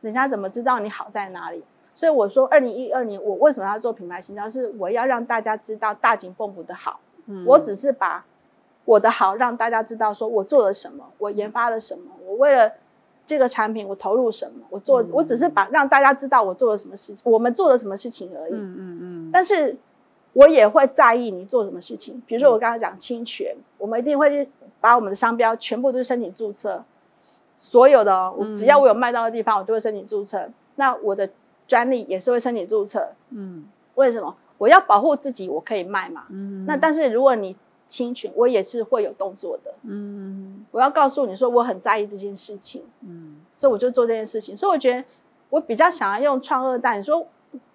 [0.00, 1.62] 人家怎么知道你好在哪里？
[1.94, 4.50] 所以我说，二零一二年我为什么要做品牌形象？
[4.50, 6.98] 是我要让大家知道大井蹦补的好。
[7.26, 8.24] 嗯，我只是把。
[8.86, 12.72] 我的好让大家知道，说我做了什么，我研发了什么，我为了
[13.26, 18.52] 这个产品我投入什么，我做，嗯、我只是把让大家知道我做了什么事情，我们做了什么事情而已。
[18.52, 18.98] 嗯嗯嗯。
[19.00, 19.76] 嗯，但是
[20.32, 24.48] 我也会在意你做什么事情，比如说我刚刚讲侵权，嗯、我们一定会去
[24.80, 26.84] 把我们的商标全部都申请注册，
[27.56, 30.48] 所有的、只要我有卖到的地方，我就会申请注册。
[30.76, 31.28] 那我的
[31.66, 33.08] 专利也是会申请注册。
[33.30, 33.64] 嗯。
[33.96, 34.36] 为什么？
[34.58, 36.24] 我要保护自己，我可以卖嘛。
[36.30, 36.64] 嗯。
[36.66, 37.56] 那但是如果你
[37.86, 39.72] 侵权，我也是会有动作的。
[39.82, 42.84] 嗯，我要告诉你说，我很在意这件事情。
[43.02, 44.56] 嗯，所以我就做这件事情。
[44.56, 45.04] 所以我觉得
[45.50, 46.96] 我比较想要用创二代。
[46.96, 47.26] 你说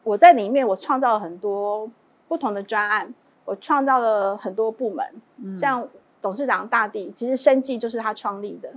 [0.03, 1.89] 我在里面，我创造了很多
[2.27, 3.13] 不同的专案，
[3.45, 5.05] 我创造了很多部门。
[5.37, 5.87] 嗯，像
[6.21, 8.69] 董事长大地，其实生技就是他创立的。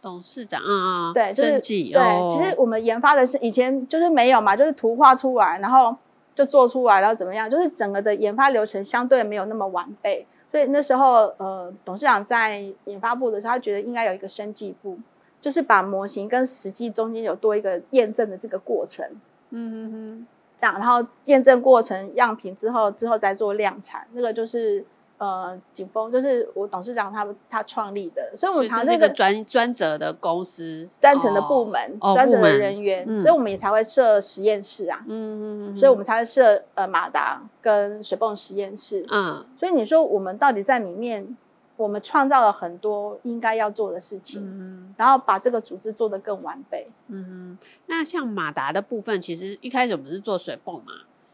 [0.00, 1.92] 董事长啊，对，就是生技。
[1.92, 5.96] 对，其实我们研发的是以前就是没有嘛，就是图画出来，然后
[6.32, 7.50] 就做出来，然后怎么样？
[7.50, 10.24] 就是整个的研发流程相对没有那么完备。
[10.50, 14.98] 所以那时候，呃，董事长在研发部的时候，他觉得应该有一个生技部，
[15.40, 19.06] 就是把模型跟实际中间有多一个验证的这个过程。
[19.50, 20.26] 嗯哼哼，
[20.58, 24.84] 这样，然后验证过程样品之后，之后再做量产，那个就是。
[25.18, 35.02] 呃，景峰就是我董事长他他创立的，所以我们常这个专专责的公司，专程的部门，专责的人员，所以我们也才会设实验室啊。
[35.08, 39.06] 嗯嗯，所以我们才会设呃马达跟水泵实验室。
[39.10, 41.36] 嗯，所以你说我们到底在里面
[41.78, 46.88] 我们创造了很多应该要做的事情，嗯、然后把这个组织做得更完备。
[47.08, 47.56] 嗯，
[47.86, 50.92] 那像马达的部分，其实一开始我们是做水泵嘛，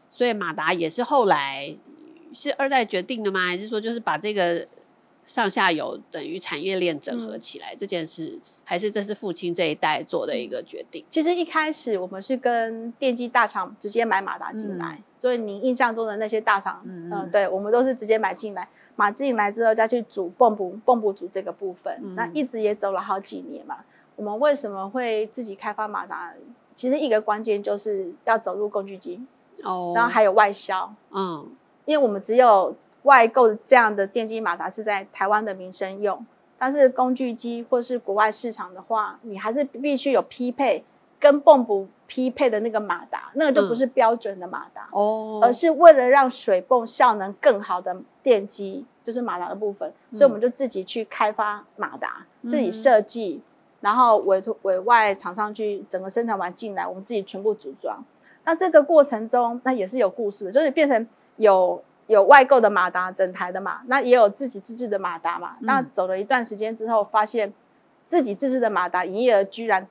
[0.09, 1.75] 所以马达也是后来
[2.33, 3.45] 是二代决定的吗？
[3.45, 4.67] 还是说就是把这个？
[5.25, 11.01] 上下游等于产业链整合起来、嗯、这件事，还是这是父亲这一代做的一个决定？
[11.09, 18.67] 其实一开始我们是跟电机大厂直接买马达进来，嗯、所以您印象中的那些大厂，嗯，嗯、呃，对，我们都是直接买进来，
[18.97, 23.77] 买进来之后再去组泵补泵补组这个部分，嗯、那一直也走了好几年嘛。
[24.17, 26.33] 我们为什么会自己开发马达？
[26.75, 29.21] 其实一个关键就是要走入工具机
[29.63, 31.49] 哦，然后还有外销，嗯，
[31.85, 32.75] 因为我们只有。
[33.03, 36.25] 外购这样的电机马达是在台湾的民生用，
[36.57, 40.81] 但是工具机或是国外市场的话，你还是必须有匹配
[41.19, 53.41] 跟泵不匹配的那个马达，那个就不是标准的马达哦，嗯、而是为了让水泵效能更好的电机，就是马达的部分，所以我们就自己去开发马达，嗯、自己设计，
[53.81, 58.01] 然后委托委外厂商去整个生产完进来，我们自己全部组装。
[58.45, 61.05] 那这个过程中，那也是有故事的，就是变成
[61.37, 61.83] 有。
[62.07, 65.55] 有外购的马达，整台的嘛，那也有自己自制的马达嘛。
[65.61, 67.51] 嗯、那走了一段时间之后，发现
[68.05, 69.87] 自己自制的马达营业额居然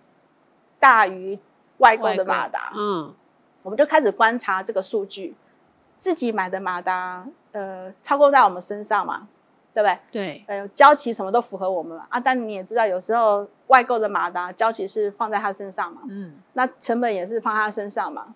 [0.78, 1.38] 大于
[1.78, 2.70] 外购的马达。
[2.76, 3.14] 嗯，
[3.62, 5.34] 我们就开始观察这个数据，
[5.98, 9.26] 自己买的马达，呃，操控在我们身上嘛，
[9.72, 9.98] 对不对？
[10.12, 10.44] 对。
[10.46, 12.06] 呃，交期什么都符合我们嘛。
[12.10, 16.02] 啊，但你也知道，有时候外购的马达交期是放在他身上嘛。
[16.10, 16.34] 嗯。
[16.52, 18.34] 那成本也是放他身上嘛。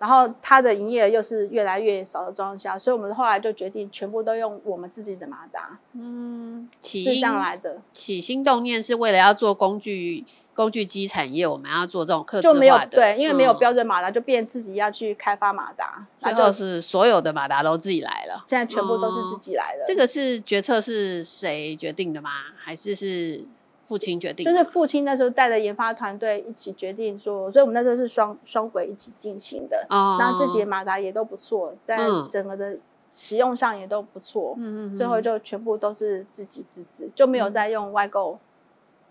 [0.00, 5.78] 然后它的营业额又是越来越少的状况下，所以我们后来就决定全部都用我们自己的马达。
[5.92, 7.76] 嗯，起是这样来的。
[7.92, 10.24] 起心动念是为了要做工具
[10.54, 12.54] 工具机产业，我们要做这种客制化的。
[12.54, 16.06] 就没有对，因为没有标准马达，嗯、就变自己要去开发马达。
[16.18, 18.42] 最后是所有的马达都自己来了。
[18.48, 19.82] 现在全部都是自己来了。
[19.82, 22.30] 嗯、这个是决策是谁决定的吗？
[22.56, 23.44] 还是是？
[23.90, 29.84] 父亲决定，就是父亲那时候带着研发团队一起决定说，所以我们那时候是双双轨一起进行的。
[29.90, 31.98] 哦，那自己的马达也都不错，在
[32.30, 32.78] 整个的
[33.10, 34.54] 使用上也都不错。
[34.58, 38.38] 嗯嗯，最后就全部都是自己自制，就没有再用外购，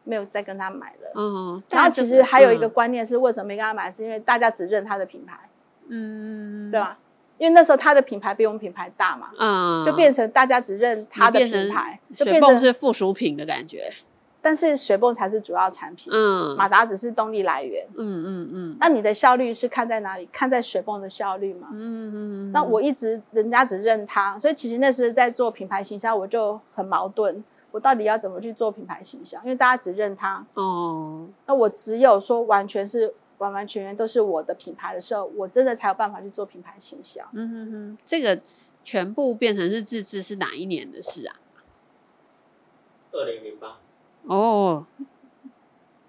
[0.06, 1.12] 没有再跟他买了。
[1.14, 3.92] 嗯，然后其实还有一个观念是，为什么没跟他买？
[3.92, 5.38] 是因为大家只认他的品牌。
[5.90, 6.98] 嗯，对吧？
[7.38, 9.32] 因为那时候他的品牌比我们品牌大嘛。
[9.38, 13.92] 嗯，就变成大家只认他的品牌，就变成是附属品的感觉。
[14.42, 18.78] 但是水泵才是主要产品，嗯，马达只是动力来源，嗯嗯嗯。
[18.80, 20.28] 那你的效率是看在哪里？
[20.32, 22.52] 看在水泵的效率嘛，嗯嗯。
[22.54, 29.42] 那我一直人家只认它，所以其实那时在做品牌形象，我就很矛盾，我到底要怎么去做品牌形象？
[29.44, 31.28] 因为大家只认它，哦。
[31.46, 37.28] 那我只有说完全是完完全全都是我的品牌的时候，我真的才有办法去做品牌形象。
[37.34, 38.40] 嗯哼哼，这个
[38.86, 41.36] 全部变成是自制是哪一年的事啊？
[43.12, 43.49] 二零。
[44.24, 44.86] 哦，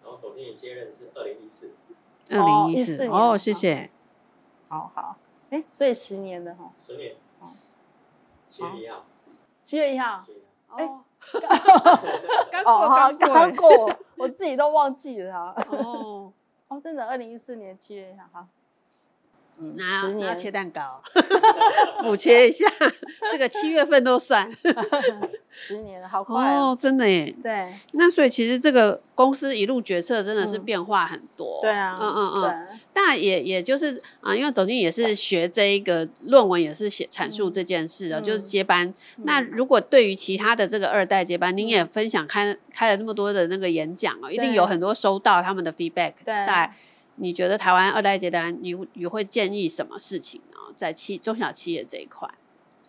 [0.03, 1.75] 然后总经理接任是二零一四，
[2.31, 3.07] 二零一四。
[3.07, 3.91] 哦，谢谢，
[4.69, 5.17] 好好，
[5.51, 7.49] 哎，所以十年的哈，十年，哦，
[8.49, 9.05] 七月一号，
[9.63, 10.25] 七月一号，
[10.69, 11.05] 哦，
[12.51, 16.33] 刚过刚刚过， 我自己都忘记了哈，哦，
[16.69, 18.49] 哦，真的，二零一四年七月一号哈。
[19.87, 21.03] 十年要切蛋糕，
[22.03, 22.65] 补切一下，
[23.31, 24.51] 这个七月份都算。
[25.53, 27.35] 十年了，好快哦，真的耶。
[27.43, 31.59] 对，那所以其实这个公司一路决策真的是变化很多。
[31.61, 32.67] 对啊，嗯嗯嗯。
[32.93, 38.95] 但也也就是啊，因为总经理也是学这一个论文，也是写阐述这件事的，就是接班。
[39.25, 46.13] 那如果对于其他的这个二代接班，您也分享开开了那么多的那个演讲哦，一定有很多收到他们的 feedback。
[46.25, 46.47] 对。
[47.21, 50.57] 你觉得台湾二代接单，你你会建议什么事情呢？
[50.75, 52.27] 在企中小企业这一块，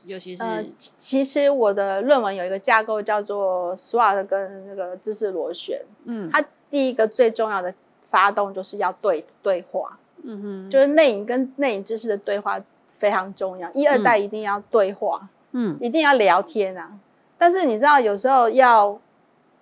[0.06, 5.82] 尤其是、呃、其实我的论文有一个架构叫做 SWOT 跟那个知识螺旋。
[6.06, 7.74] 嗯，它第一个最重要的
[8.10, 9.98] 发动就是要对对话。
[10.24, 13.70] 嗯哼，就是内隐跟内隐知识的对话非常重要。
[13.74, 16.98] 一二代一定要对话，嗯，一定要聊天啊。
[17.38, 18.98] 但是你知道，有时候要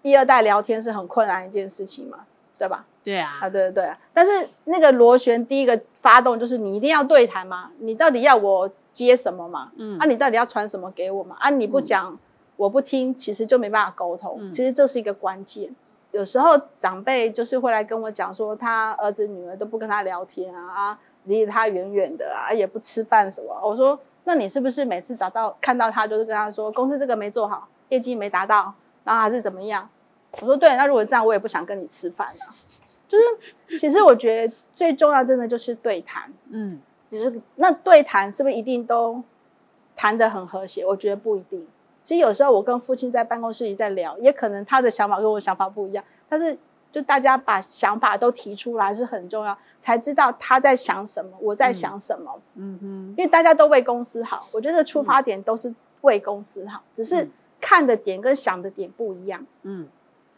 [0.01, 2.26] 一二代聊天是很困难一件事情嘛，
[2.57, 2.86] 对吧？
[3.10, 4.32] 对啊，啊对对对啊，但是
[4.66, 9.72] 那个螺旋第一个发动就是你一定要对谈嘛，你到底要我接什么嘛？
[9.78, 11.36] 嗯，啊你到底要传什么给我嘛？
[11.39, 12.18] 啊你不讲，嗯、
[12.55, 14.38] 我不听，其实就没办法沟通。
[14.39, 15.74] 嗯、其实这是一个关键。
[16.12, 23.55] 有时候长辈就是会来跟我讲说，他儿子女儿都不跟他聊天啊，啊离他远远的啊，也不吃饭什么。
[23.64, 29.88] 我说，那你是不是每次找到看到他，就是跟他说公司这个没做好，业绩没达到，然后还是怎么样？
[30.41, 32.53] 我说对，那如果这样，我也不想跟你吃饭了。
[33.10, 36.32] 就是，其实我觉得最重要，真的就是对谈。
[36.51, 36.80] 嗯，
[37.10, 39.22] 只是那对谈是不是一定都
[39.95, 40.86] 谈得很和谐？
[40.86, 41.68] 我觉得不一定。
[42.03, 46.55] 其实有时候我跟父亲在办公室里在聊，也可能他的想法跟我想法不一样，但是
[46.91, 52.39] 就大家把想法都提出来是很重要，才知道他在想什么，我在想什么。
[52.55, 52.88] 嗯哼，
[53.18, 57.28] 因为大家都为公司好，我觉得出发点都是为公司好，只是
[57.60, 59.45] 看的点跟想的点不一样。
[59.64, 59.88] 嗯，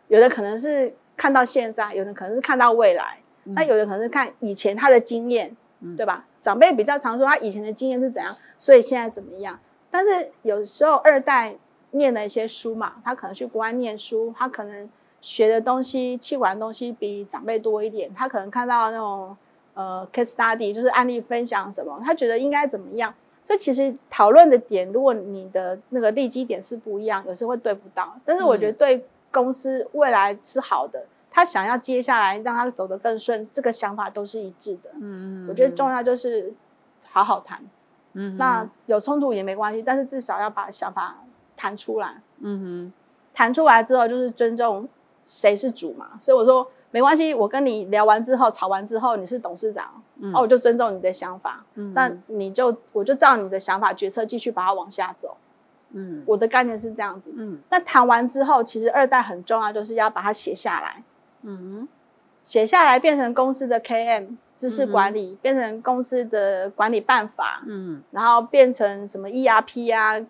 [0.08, 5.56] 有的可能是看到现在，有的可能是看到未来，那有的可能是看以前他的经验，
[5.96, 6.26] 对吧？
[6.42, 9.60] 长辈比较常说他以前的经验是怎样，所以现在怎么样？
[9.92, 11.56] 但是有时候二代
[11.92, 14.90] 念了一些书嘛，他可能去国外念书，他可能
[15.22, 18.12] 学的东西、器官的东西比长辈多一点。
[18.16, 19.38] 他可能看到那种
[19.76, 23.14] 呃 case study，就是案例分享什么，他觉得应该怎么样。
[23.46, 28.20] 所以其实讨论的点，如果你的那个立基点是不一样，有时候会对不到。
[28.26, 34.90] 但是我觉得对公司未来是好的，他想要接下来让他走得更顺，这个想法都是一致的。
[34.96, 36.54] 嗯嗯，我觉得重要就是
[37.10, 37.62] 好好谈。
[38.14, 41.16] 嗯，那有冲突也没关系，但是至少要把想法
[41.56, 42.22] 谈出来。
[42.40, 42.94] 嗯哼，
[43.34, 44.88] 谈出来之后就是尊重
[45.26, 51.64] 谁是主嘛，所以我说没关系，我跟你聊完之后，吵完之后，你是董事长，嗯，我就尊重你的想法。
[51.76, 55.38] 嗯，那你就我就照你的想法决策，继续把它往下走。
[55.94, 57.34] 嗯，我的概念是这样子。
[57.36, 61.04] 嗯，那谈完之后，其实二代很重要，就是要把它写下来。
[61.44, 61.88] 嗯，
[62.44, 64.38] 写下来变成公司的 KM。
[64.62, 70.24] 知识管理变成公司的管理办法，嗯，然后变成什么 ERP 啊，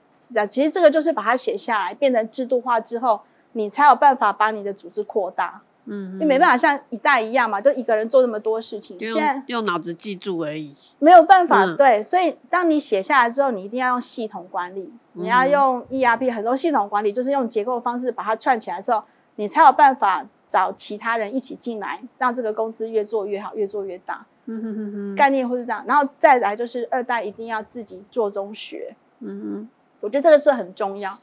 [0.47, 3.19] 其实这个就是把它写下来，变成制度化之后，
[3.51, 19.03] 你才有办法把你的组织扩大，嗯，因为没办法像一代一样嘛，就一个人做那么多事情，现在用脑子记住而已，没有办法，对，所以当你写下来之后，你一定要用系统管理，你要用 ERP 很多系统管理，就是用结构方式把它串起来的时候，
[19.35, 20.25] 你才有办法。
[20.51, 24.25] 找其他人一起进来，让这个公司越做越好，越做越大。
[24.47, 28.93] 嗯哼哼哼，概念会是这样，然后再来就是二代一定要自己做中学。
[29.21, 29.69] 嗯哼，
[30.01, 31.17] 我觉得这个是很重要，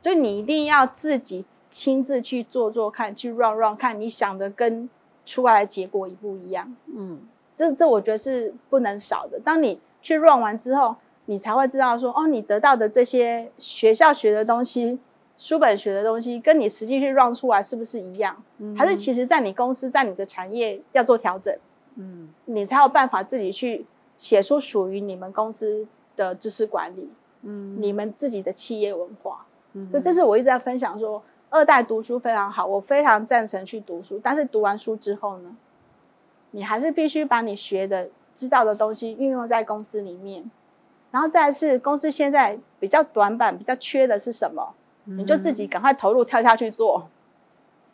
[0.00, 4.88] 就你一定要自己亲自去做做看，去 run run 看你想的跟
[5.26, 6.74] 出来的结果一不一样。
[6.86, 7.20] 嗯，
[7.54, 9.38] 这这我觉得是不能少的。
[9.38, 10.96] 当你去 run 完之后，
[11.26, 14.98] 你才会知道说，哦，你得到的这些学校学的东西。
[15.38, 18.42] 书本学的东西跟你实际去 run 出来是不是一样？
[18.56, 21.54] 嗯、还是其实在你公司在你的产业要做调整？
[21.96, 23.84] 嗯，你才有办法自己去
[24.16, 27.10] 写出属于你们公司的知识管理，
[27.42, 29.44] 嗯，你们自己的企业文化。
[29.74, 34.18] 嗯，所以这是我一直在分享说，二代读书非常好，我非常赞成去读书。
[34.22, 35.54] 但是读完书之后呢，
[36.52, 40.50] 你还是必须把你学的、知道的东西运用在公司里面。
[41.16, 44.74] 然后再来是公司现在比较短板、比较缺的是什么？
[45.04, 47.08] 你就自己赶快投入跳下去做，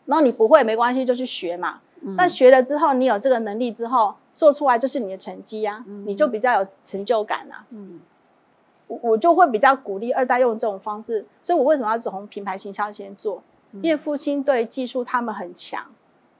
[0.07, 1.81] 然后你不会没关系，就去学嘛。
[2.19, 7.65] 但学了之后，你有这个能力之后，做出来就是你的成绩啊，你就比较有成就感啊。
[7.71, 8.01] 嗯，
[8.89, 11.25] 我我就会比较鼓励二代用这种方式。
[11.45, 13.41] 所以我为什么要从品牌形象先做？
[13.75, 15.87] 因为父亲对技术他们很强，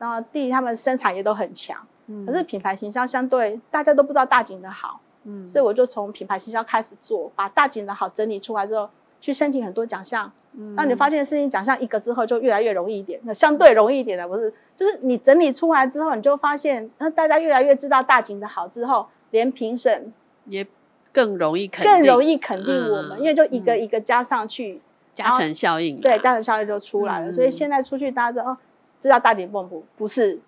[0.01, 1.79] 然后弟弟他们生产也都很强。
[2.27, 8.89] 可是品牌形象相对大家都不知道大景的好，嗯，所以我就从品牌行销开始做，把大景的好整理出来之后，
[9.21, 10.31] 去申请很多奖项。
[10.55, 13.19] 嗯那你发现事情奖项一个之后，就越来越容易一点。
[13.25, 20.13] 那相对容易一点的不是，就是你整理出来之后，你就发现，那大家越来越知道大景的好之后，连评审
[20.45, 20.67] 也
[21.11, 24.83] 更容易肯定，更容易肯定我们，因为就一个一个加上去，
[25.15, 27.33] 加成效应，对，加成效应就出来了。
[27.33, 28.59] 所以现在出去大家知道，哦，
[29.01, 30.39] 知道大景泵不不是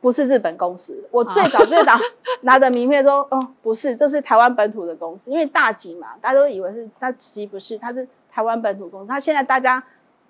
[0.00, 1.02] 不是日本公司。
[1.10, 1.92] 我最早最早
[2.42, 8.06] 拿的名片说，哦，不是，这是台湾本土的公司，因为大吉嘛，大家都以为是，它其实不是，它是。
[8.30, 9.82] 台湾本土公司，他现在大家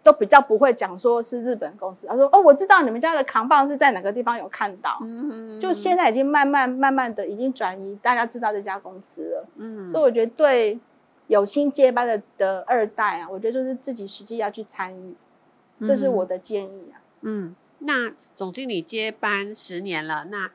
[0.02, 2.06] 都比较不会讲说是日本公司。
[2.06, 9.46] 他说：“哦，我知道你们家的扛棒是在哪个地方有看到。”嗯，就现在已经慢慢慢慢的已经转移，大家知道这家公司了。
[9.56, 10.78] 嗯，所以我觉得对
[11.26, 15.14] 有心接班的的二代啊，我觉得就是自己实际要去参与，
[15.84, 16.96] 这是我的建议啊。
[17.20, 20.50] 嗯，那总经理接班十年了，那。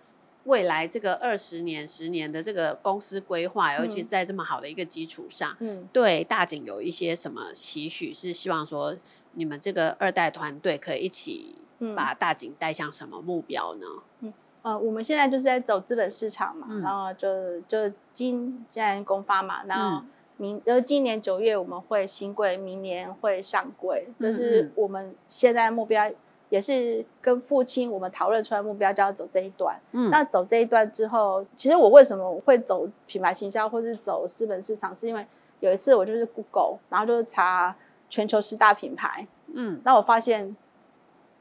[0.45, 8.13] 未来这个二十年、十年的这个公司规划，尤其在这么好的一个基础上，嗯，对大景有一些什么期许？
[8.13, 8.93] 是希望说
[9.33, 11.55] 你们这个二代团队可以一起
[11.95, 13.85] 把大景带向什么目标呢？
[14.19, 20.05] 嗯，呃，我们现在就是在走资本市场嘛，嗯、然后就就今现在公发嘛，然后
[20.35, 26.11] 明呃今年九月我们会新贵，明年会上柜，这、就是我们现在目标。
[26.53, 29.75] 也是跟父亲我们讨论出来目标，就要走这一段。
[29.91, 35.25] 嗯，那走这一段之后，其实我为什么会走品牌行销，或是走资本市场，是因为
[35.61, 37.75] 有一次我就是 Google，然后就是查
[38.07, 39.27] 全球十大品牌。
[39.55, 40.55] 嗯，那我发现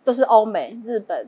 [0.02, 1.26] 都是欧美、日本、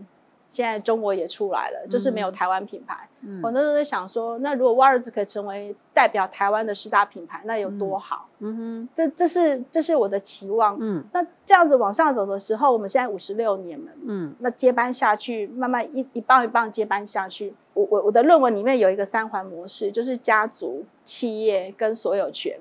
[0.48, 3.08] 现在中国也出来了，就是没有台湾品牌。
[3.22, 8.28] 嗯、我那时候在想说，那如果 Waters 可以成为代表台湾的十大品牌，那有多好？
[8.38, 10.76] 嗯哼，这这是这是我的期望。
[10.80, 13.90] 嗯，那这样子往上走的时候，我们现在五十六年了。
[14.06, 17.54] 嗯，那接班下去，慢慢一一棒一棒接班下去。
[17.72, 22.58] 我我我的论文里面有一个三环模式，就是家族、企业跟所有权。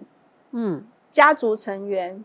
[0.51, 2.23] 嗯，家族成员。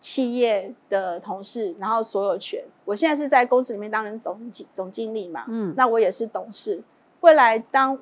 [0.00, 2.64] 企业的同事，然后所有权。
[2.86, 6.82] 我现在是在公司里面担任总经总经理嘛，嗯，那我也是董事。
[7.20, 7.98] 未来当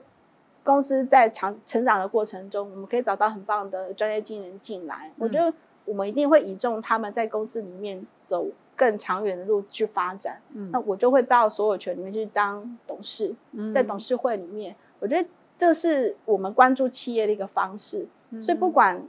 [0.62, 5.52] 公司在长成长的过程中，我们可以找到很棒的专业经理人进来，嗯，我觉得
[5.84, 8.46] 我们一定会倚重他们在公司里面走
[8.76, 10.40] 更长远的路去发展。
[10.54, 13.34] 嗯，那我就会到所有权里面去当董事，
[13.74, 18.06] 在董事会里面，我觉得这是我们关注企业的一个方式。
[18.40, 19.02] 所以不管。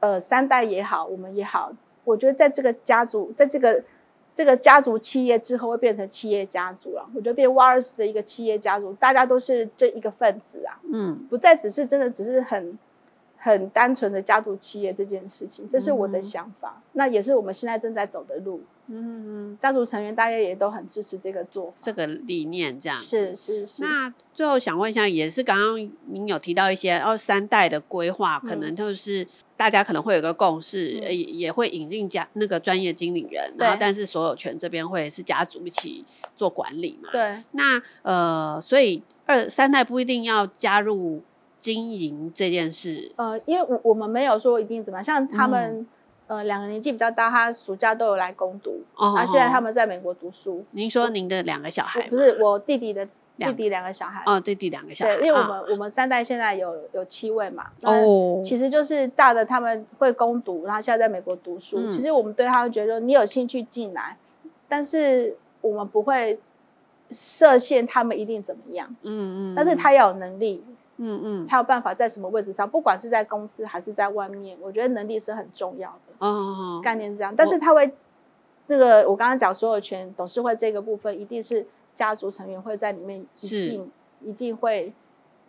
[0.00, 1.72] 呃，三代也好，我们也好，
[2.04, 3.82] 我觉得在这个家族，在这个
[4.34, 7.08] 这个家族企业之后，会变成企业家族了。
[7.14, 12.78] 我觉得变 Waters 的一个企业家族，大家都是这一个分子啊，嗯，不再只是真的只是很
[13.36, 18.60] 很单纯的家族企业这件事情，这是我的想法，嗯、那也是我们现在正在走的路。
[18.90, 23.82] 嗯嗯，家族成员大家也都很支持这个做法，这个理念这样是是是。
[23.82, 29.26] 那最后想问一下，也是刚刚您有提到一些哦，三代的规划，可能就是
[29.56, 37.10] 大家可能会有个共识，也、嗯、也会引进家那个专业经理人，然后但是所有权这边会是家族一起做管理嘛？
[37.12, 37.36] 对。
[37.52, 41.22] 那呃，所以二三代不一定要加入
[41.58, 43.12] 经营这件事。
[43.16, 45.80] 呃，因为我我们没有说一定怎么样，像他们。
[45.80, 45.86] 嗯
[46.28, 50.62] 呃，两个年纪比较大，他暑假都有来攻读，然后现在他们在美国读书。
[50.72, 52.06] 您说您的两个小孩？
[52.08, 53.08] 不是我弟弟的
[53.38, 54.22] 弟弟两个小孩。
[54.26, 55.16] 哦，弟弟两个小孩。
[55.16, 57.68] 对，因为我们我们三代现在有有七位嘛。
[57.82, 58.42] 哦。
[58.44, 61.88] 其实就是大的他们会攻读，然后现在在美国读书。
[61.88, 64.18] 其实我们对他们觉得说，你有兴趣进来，
[64.68, 66.38] 但是我们不会
[67.10, 68.94] 设限他们一定怎么样。
[69.00, 69.54] 嗯嗯。
[69.56, 70.62] 但是他要有能力。
[70.98, 76.14] 嗯嗯，才有办法在什么位置上，不管是在公司还是在外面，我觉得能力是很重要的。
[76.18, 77.90] 哦，哦，哦，概念是这样，但是他会，
[78.66, 83.90] 这个我刚刚讲所有权董事会这个部分，一定是家族成员会在里面，一定
[84.22, 84.92] 一定会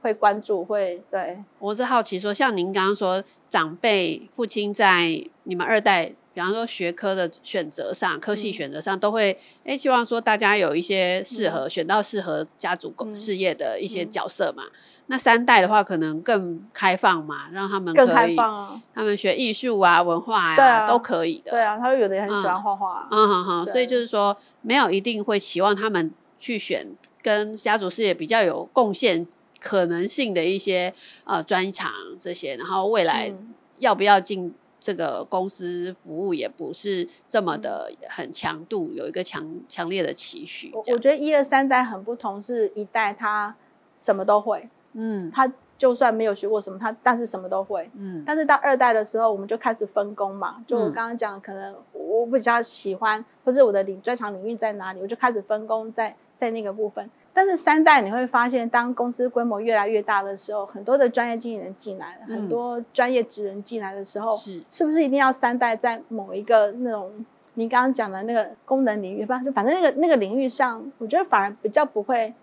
[0.01, 1.43] 会关注，会对。
[1.59, 6.13] 我是好奇说，像您刚刚说，长辈父亲在你们二代。
[6.39, 9.33] 比方说学科的选择上，科系选择上都会，
[9.65, 14.63] 哎、嗯，希望说大家有一些适合、嗯、选到适合家族事业的一些角色嘛。
[14.63, 14.71] 嗯、
[15.07, 21.51] 那三代的话，可能更开放嘛，让他们可以，更开放啊，他们学艺术啊、文化呀、啊啊，都可以的。
[21.51, 23.09] 对啊，他有的也很喜欢画画。
[23.11, 26.87] 嗯哼哼，所以就是说，没有一定会期望他们去选
[27.21, 29.27] 跟家族事业比较有贡献
[29.59, 30.93] 可能性的一些
[31.25, 33.35] 呃专长这些，然后未来
[33.79, 34.55] 要不要进。
[34.80, 40.71] 这个公司服务也不是这么的很强度，有一个强强烈的期许。
[40.73, 43.55] 我觉得一二三代很不同，是一代他
[43.95, 48.23] 什么都会，嗯，他就算没有学过什么，他但是什么都会，嗯。
[48.25, 57.09] 但是到二代的时候，我们就开始分工嘛，就我刚刚讲，可能我比较喜欢，或是我的领专长领域在哪里，我就开始分工在在那个部分。
[57.39, 67.09] 但是三代你会发现，当公司规模越来越大的时候，很多的专业经理人进来了，嗯、很多专业职人进来的时候，是是不是一定要三代在某一个那种
[67.53, 69.39] 你刚刚讲的那个功能领域吧？
[69.39, 72.33] 就反正那个那个领域上，我觉得反而比较不会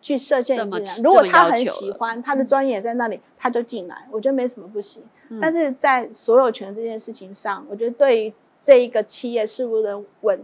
[0.00, 1.02] 去设限进来。
[1.02, 5.02] 如果他很喜欢他的专业也在那里，他就进来，我觉得没什么不行。
[5.30, 10.40] 嗯、但是在所有权这件事情上，我觉得对于这一个企业是不是能稳，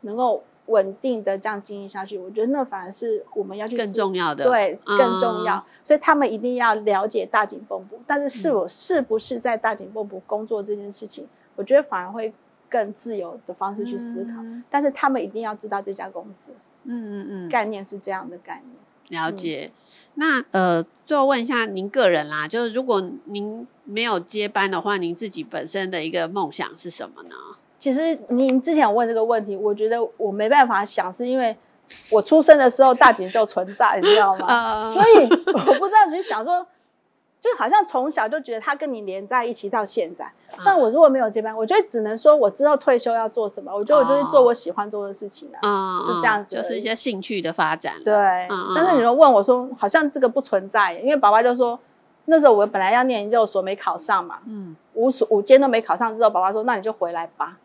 [0.00, 0.42] 能够。
[0.68, 5.56] 稳定的这样经营下去，我觉得那反而是我们要去更重要的，对，更重要。
[5.56, 12.32] 嗯、所以他们一定要了解大井蚌埠，但是是我是不是在大井蚌埠工作这件事情，嗯、我觉得反而会
[12.68, 14.30] 更自由的方式去思考。
[14.42, 16.52] 嗯、但是他们一定要知道这家公司，
[16.84, 19.22] 嗯嗯嗯，概念是这样的概念。
[19.22, 19.70] 了解。
[19.72, 19.80] 嗯、
[20.14, 27.34] 那呃，最后问一下您个人啦，就是如果您没有接班的话，您自己本身的一个梦想是什么呢？
[27.78, 31.56] 其实您之前有问这个问题，我觉得我没办法想，是因为
[32.10, 34.90] 我出生的时候大井就存在，你知道吗？
[34.92, 36.66] 所以我不知道，只是想说，
[37.40, 40.28] 就好像从小就觉得他跟你连在一起到现在。
[40.64, 47.94] 但我如果没有接班，我觉得只能说我之后退休要做什么，我觉得我就是做我喜欢做的事情啊，就这样子，就是一些兴趣的发展。
[48.04, 48.12] 对，
[48.74, 51.78] 但是你说问我说，好像这个不存在，因为爸爸就说
[52.24, 57.56] 那时候我本来要念研究所没考上嘛，嗯，五所五间都没考上之后，爸爸说那你就回来吧。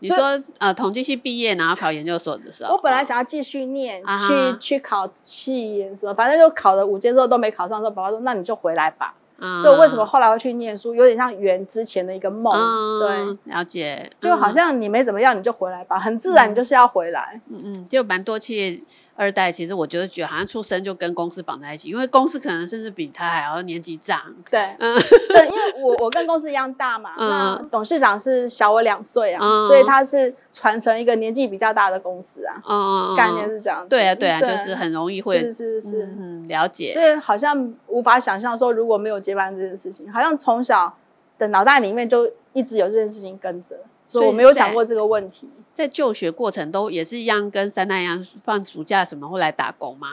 [0.00, 7.80] 你说呃，统计系毕业然后考研究所的时候，我本来想要继续念，去去考气研什么，反正就考了五间之后都没考上。
[7.80, 12.52] 之后爸爸说：“那你就回来吧。”嗯、所以为什么后来会去念书，有点像圆之前的一个梦。
[12.52, 14.10] 嗯、对，了解。
[14.20, 17.40] 就好像你没怎么样，你就回来吧，很自然，你就是要回来。
[17.48, 18.80] 嗯嗯，就蛮多企业。
[19.18, 24.22] 二代其实我觉得觉得好像出生就跟公司绑在一起，因为公司可能甚至比他还要年纪长。
[24.48, 24.96] 对，嗯，
[25.28, 32.62] 对，因为我我跟公司一样大嘛，嗯、那董事长是小我两岁啊，嗯、所以他是传承一个年纪比较大的公司啊。
[32.64, 33.88] 嗯，概念是这样子。
[33.88, 36.94] 对啊，对啊，对就是很容易会是是是，嗯，了解。
[36.94, 40.96] 所以好像无法想象说如果没有接班这件事情，好像从小
[41.36, 43.76] 的脑袋里面就一直有这件事情跟着。
[44.10, 50.08] 所以我没有想过这个问题，在就学过程都也是一样，跟三大一样放暑假什么会来打工吗？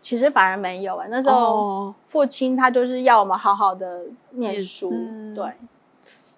[0.00, 5.44] 其实反而没有啊、欸，那时候父亲他就是要我们好好的念书，嗯、对。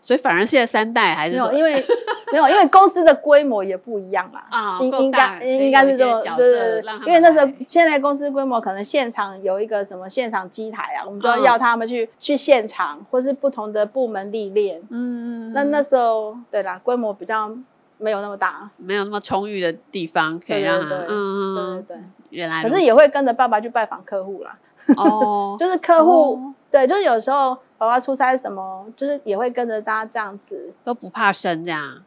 [0.05, 1.83] 所以反而现在三代还是没有，因为
[2.31, 4.45] 没有，因为公司的规模也不一样啦。
[4.51, 6.93] 啊，应应该应该是这么对对对。
[7.07, 14.79] 因为那时候现在公司规模可能现场有一个什么现场机台啊，我们就要要他们去去现场，或是不同的部门历练。
[14.91, 15.53] 嗯嗯。
[15.55, 17.51] 那那时候对啦，规模比较
[17.97, 20.97] 没有那么大，没有那么充裕的地方可以让他。
[21.09, 22.05] 嗯嗯对对。
[22.29, 22.63] 原来。
[22.63, 24.59] 可是也会跟着爸爸去拜访客户啦。
[24.99, 25.57] 哦。
[25.59, 27.57] 就是客户，对，就是有时候。
[27.85, 32.03] 爸爸出差什么，就是也会跟着大家这样子，都不怕生这样。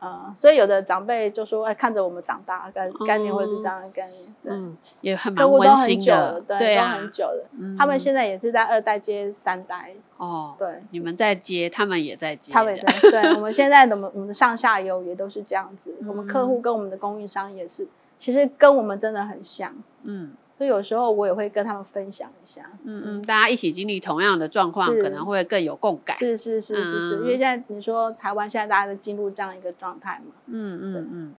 [0.00, 7.48] 嗯，所以有的长辈就说：“哎，看着我们长大，概概念会是这样的概念。”嗯，也很蛮温馨的，对啊，很久了。
[7.76, 9.92] 他们现在也是在二代接三代。
[10.16, 12.52] 哦，对，你们在接，他们也在接。
[12.52, 13.10] 他们也在。
[13.10, 15.92] 对， 我们现在的我们的上下游也都是这样子。
[16.06, 19.74] 我们客户跟我们的供应商也是，其实跟我们真的很像。
[20.04, 20.32] 嗯。
[20.58, 26.16] 所以有时候我也会跟他们分享一下，嗯嗯，大家一起经历同样的状况，可能会更有共感。
[26.16, 31.34] 是是是是是，嗯、因为现在你说台湾现在大家都进入这样一个状态嘛，嗯嗯嗯。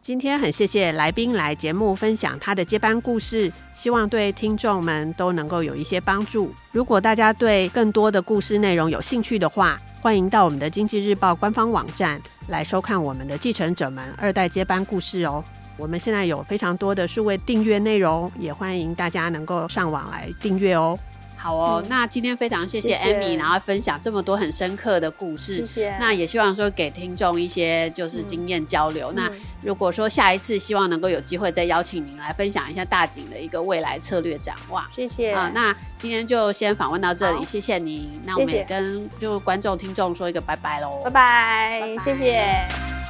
[0.00, 6.50] 今天很谢谢来宾来节目分享他的接班故事，希望对听众们都能够有一些帮助。
[6.72, 15.42] 如果大家对更多的故事内容有兴趣的话，欢迎到我们的经济日报官方网站来收看我们的继承者们二代接班故事哦。
[15.76, 20.98] 我们现在有非常多的数位订阅内容，也欢迎大家能够上网来订阅哦。
[21.34, 25.56] 好哦，嗯、那今天非常谢谢 Amy，然后分享这么多很深刻的故事。
[25.56, 25.96] 谢谢。
[25.98, 29.10] 那也希望说给听众一些就是经验交流。
[29.10, 34.86] 嗯、那如果说下一次希望能够有机会再邀请您来分享一下大景的一个未来策略展望。
[34.92, 35.32] 谢谢。
[35.32, 38.08] 啊，那今天就先访问到这里，好谢谢您。
[38.24, 41.00] 那我们也跟就观众听众说一个拜拜喽。
[41.02, 43.01] 拜拜，谢谢。